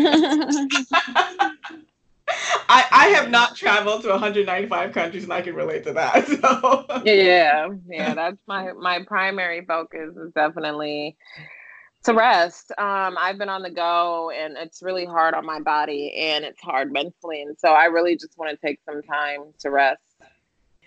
I, 2.69 2.85
I 2.91 3.07
have 3.15 3.31
not 3.31 3.55
traveled 3.55 4.03
to 4.03 4.09
195 4.09 4.93
countries 4.93 5.25
and 5.25 5.33
I 5.33 5.43
can 5.43 5.55
relate 5.55 5.85
to 5.85 5.93
that. 5.93 6.25
So 6.45 7.03
yeah, 7.05 7.69
yeah, 7.87 8.15
that's 8.15 8.39
my 8.47 8.73
my 8.73 9.05
primary 9.07 9.65
focus 9.65 10.17
is 10.17 10.33
definitely 10.33 11.17
to 12.05 12.15
rest. 12.15 12.73
Um, 12.79 13.17
I've 13.19 13.39
been 13.39 13.49
on 13.49 13.63
the 13.63 13.71
go 13.71 14.31
and 14.31 14.57
it's 14.57 14.83
really 14.83 15.05
hard 15.05 15.35
on 15.35 15.45
my 15.45 15.61
body 15.61 16.15
and 16.15 16.45
it's 16.45 16.61
hard 16.61 16.93
mentally. 16.93 17.43
And 17.43 17.57
so 17.59 17.69
I 17.69 17.87
really 17.87 18.17
just 18.17 18.37
want 18.39 18.51
to 18.51 18.67
take 18.67 18.81
some 18.85 19.03
time 19.03 19.53
to 19.61 19.71
rest. 19.71 20.01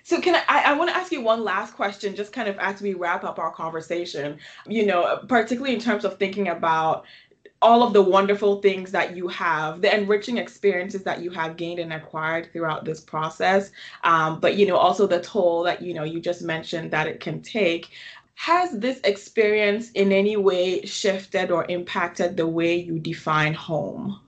So 0.04 0.22
can 0.22 0.36
I, 0.48 0.64
I 0.68 0.74
want 0.74 0.90
to 0.90 0.96
ask 0.96 1.12
you 1.12 1.22
one 1.22 1.44
last 1.44 1.76
question, 1.76 2.16
just 2.16 2.32
kind 2.32 2.48
of 2.48 2.58
as 2.60 2.82
we 2.82 2.94
wrap 2.94 3.26
up 3.26 3.40
our 3.40 3.52
conversation, 3.52 4.38
you 4.66 4.86
know, 4.86 5.20
particularly 5.28 5.74
in 5.74 5.82
terms 5.82 6.06
of 6.06 6.18
thinking 6.18 6.48
about 6.48 7.06
all 7.62 7.84
of 7.84 7.94
the 7.94 8.02
wonderful 8.02 8.62
things 8.62 8.92
that 8.92 9.16
you 9.16 9.28
have, 9.28 9.82
the 9.82 9.94
enriching 9.94 10.38
experiences 10.38 11.04
that 11.04 11.22
you 11.22 11.32
have 11.32 11.58
gained 11.58 11.80
and 11.80 11.94
acquired 11.94 12.52
throughout 12.52 12.86
this 12.86 13.02
process, 13.02 13.72
um, 14.04 14.40
but 14.40 14.56
you 14.56 14.66
know 14.66 14.78
also 14.78 15.08
the 15.08 15.22
toll 15.22 15.64
that 15.64 15.82
you 15.82 15.94
know 15.94 16.04
you 16.04 16.20
just 16.20 16.42
mentioned 16.42 16.92
that 16.92 17.08
it 17.08 17.20
can 17.20 17.42
take. 17.42 17.90
Has 18.36 18.72
this 18.78 19.00
experience 19.04 19.90
in 19.92 20.12
any 20.12 20.38
way 20.38 20.86
shifted 20.86 21.50
or 21.50 21.66
impacted 21.70 22.38
the 22.38 22.46
way 22.46 22.76
you 22.76 23.00
define 23.00 23.56
home? 23.56 24.20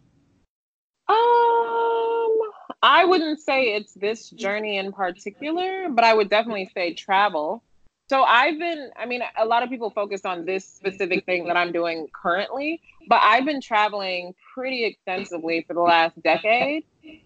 Um, 1.08 2.40
I 2.82 3.06
wouldn't 3.06 3.40
say 3.40 3.76
it's 3.76 3.94
this 3.94 4.32
journey 4.32 4.78
in 4.78 4.92
particular, 4.92 5.90
but 5.90 6.04
I 6.04 6.16
would 6.16 6.30
definitely 6.30 6.72
say 6.74 6.96
travel. 6.96 7.64
So 8.10 8.24
I've 8.24 8.58
been, 8.58 8.90
I 8.98 9.06
mean, 9.06 9.22
a 9.38 9.46
lot 9.46 9.62
of 9.62 9.70
people 9.70 9.92
focus 9.92 10.26
on 10.26 10.44
this 10.46 10.66
specific 10.66 11.26
thing 11.26 11.46
that 11.46 11.56
I'm 11.56 11.72
doing 11.72 12.08
currently, 12.12 12.82
but 13.08 13.20
I've 13.22 13.46
been 13.46 13.62
traveling 13.62 14.34
pretty 14.56 14.84
extensively 14.84 15.64
for 15.68 15.76
the 15.76 15.82
last 15.82 16.20
decade. 16.24 16.86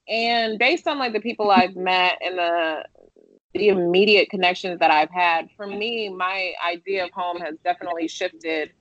And 0.10 0.60
based 0.60 0.86
on 0.86 1.00
like 1.00 1.14
the 1.14 1.22
people 1.22 1.52
I've 1.52 1.78
met 1.78 2.18
and 2.22 2.38
the 2.38 2.84
the 3.54 3.68
immediate 3.70 4.32
connections 4.32 4.80
that 4.80 4.90
I've 4.90 5.12
had, 5.12 5.48
for 5.56 5.68
me, 5.68 6.10
my 6.10 6.54
idea 6.68 7.06
of 7.06 7.12
home 7.12 7.38
has 7.38 7.56
definitely 7.64 8.08
shifted. 8.08 8.72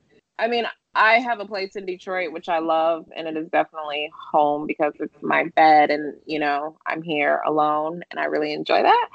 I 0.43 0.49
mean, 0.49 0.65
I 0.93 1.21
have 1.21 1.39
a 1.39 1.47
place 1.47 1.77
in 1.77 1.87
Detroit 1.87 2.33
which 2.33 2.49
I 2.49 2.59
love, 2.59 3.07
and 3.15 3.29
it 3.29 3.37
is 3.37 3.49
definitely 3.49 4.11
home 4.33 4.67
because 4.67 4.93
it's 4.99 5.23
my 5.23 5.45
bed, 5.55 5.93
and 5.93 6.17
you 6.27 6.41
know 6.41 6.77
I'm 6.85 7.01
here 7.01 7.41
alone, 7.47 8.03
and 8.11 8.19
I 8.19 8.25
really 8.25 8.53
enjoy 8.53 8.83
that. 8.83 9.09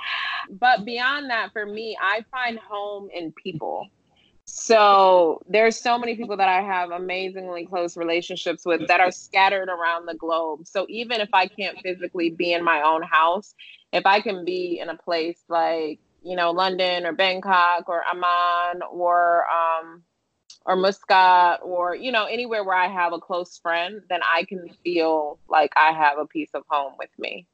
But 0.50 0.86
beyond 0.86 1.30
that, 1.30 1.52
for 1.52 1.66
me, 1.66 1.98
I 2.02 2.24
find 2.32 2.58
home 2.58 3.10
in 3.13 3.34
people. 3.34 3.88
So 4.46 5.42
there's 5.50 5.78
so 5.78 6.00
many 6.00 6.16
people 6.16 6.38
that 6.38 6.48
I 6.48 6.62
have 6.62 6.92
amazingly 6.92 7.66
close 7.66 7.98
relationships 7.98 8.66
with 8.66 8.88
that 8.88 9.02
are 9.02 9.12
scattered 9.12 9.68
around 9.68 10.06
the 10.06 10.16
globe. 10.16 10.66
So 10.66 10.86
even 10.88 11.20
if 11.20 11.28
I 11.34 11.48
can't 11.48 11.78
physically 11.84 12.30
be 12.30 12.54
in 12.54 12.63
my 12.63 12.84
own 12.84 13.02
house, 13.02 13.54
if 13.92 14.06
I 14.06 14.22
can 14.22 14.46
be 14.46 14.80
in 14.80 14.88
a 14.88 14.96
place 14.96 15.44
like 15.50 16.00
you 16.24 16.38
know 16.38 16.52
London 16.52 17.06
or 17.06 17.12
Bangkok 17.12 17.90
or 17.90 18.02
Amman 18.10 18.82
or 18.90 19.44
um, 19.52 20.04
or 20.68 20.76
Muscat 20.76 21.62
or 21.64 21.96
you 21.96 22.12
know 22.12 22.26
anywhere 22.26 22.64
where 22.64 22.76
I 22.76 22.88
have 22.88 23.14
a 23.14 23.20
close 23.20 23.58
friend, 23.58 24.02
then 24.10 24.20
I 24.24 24.44
can 24.44 24.70
feel 24.84 25.40
like 25.50 25.72
I 25.76 25.92
have 25.94 26.20
a 26.20 26.28
piece 26.28 26.52
of 26.54 26.64
home 26.70 26.94
with 27.00 27.10
me. 27.18 27.48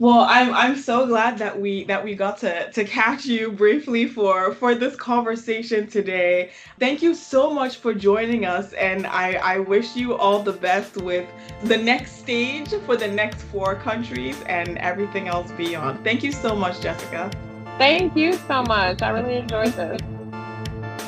Well, 0.00 0.26
I'm 0.28 0.52
I'm 0.52 0.76
so 0.76 1.06
glad 1.06 1.38
that 1.38 1.58
we 1.58 1.84
that 1.84 2.04
we 2.04 2.14
got 2.14 2.38
to 2.38 2.70
to 2.72 2.84
catch 2.84 3.24
you 3.24 3.52
briefly 3.52 4.06
for 4.06 4.52
for 4.52 4.74
this 4.74 4.96
conversation 4.96 5.86
today. 5.86 6.50
Thank 6.80 7.00
you 7.00 7.14
so 7.14 7.50
much 7.50 7.76
for 7.76 7.94
joining 7.94 8.44
us 8.44 8.72
and 8.72 9.06
I 9.06 9.34
I 9.34 9.58
wish 9.60 9.94
you 9.94 10.14
all 10.14 10.40
the 10.40 10.52
best 10.52 10.96
with 10.96 11.26
the 11.62 11.78
next 11.78 12.18
stage 12.18 12.70
for 12.84 12.96
the 12.96 13.08
next 13.08 13.40
four 13.44 13.76
countries 13.76 14.36
and 14.46 14.78
everything 14.78 15.28
else 15.28 15.50
beyond. 15.52 16.02
Thank 16.02 16.24
you 16.24 16.32
so 16.32 16.56
much, 16.56 16.80
Jessica. 16.80 17.30
Thank 17.78 18.16
you 18.16 18.32
so 18.32 18.62
much. 18.64 19.00
I 19.00 19.10
really 19.10 19.36
enjoyed 19.36 19.72
this. 19.74 20.00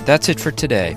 That's 0.05 0.29
it 0.29 0.39
for 0.39 0.53
today. 0.53 0.97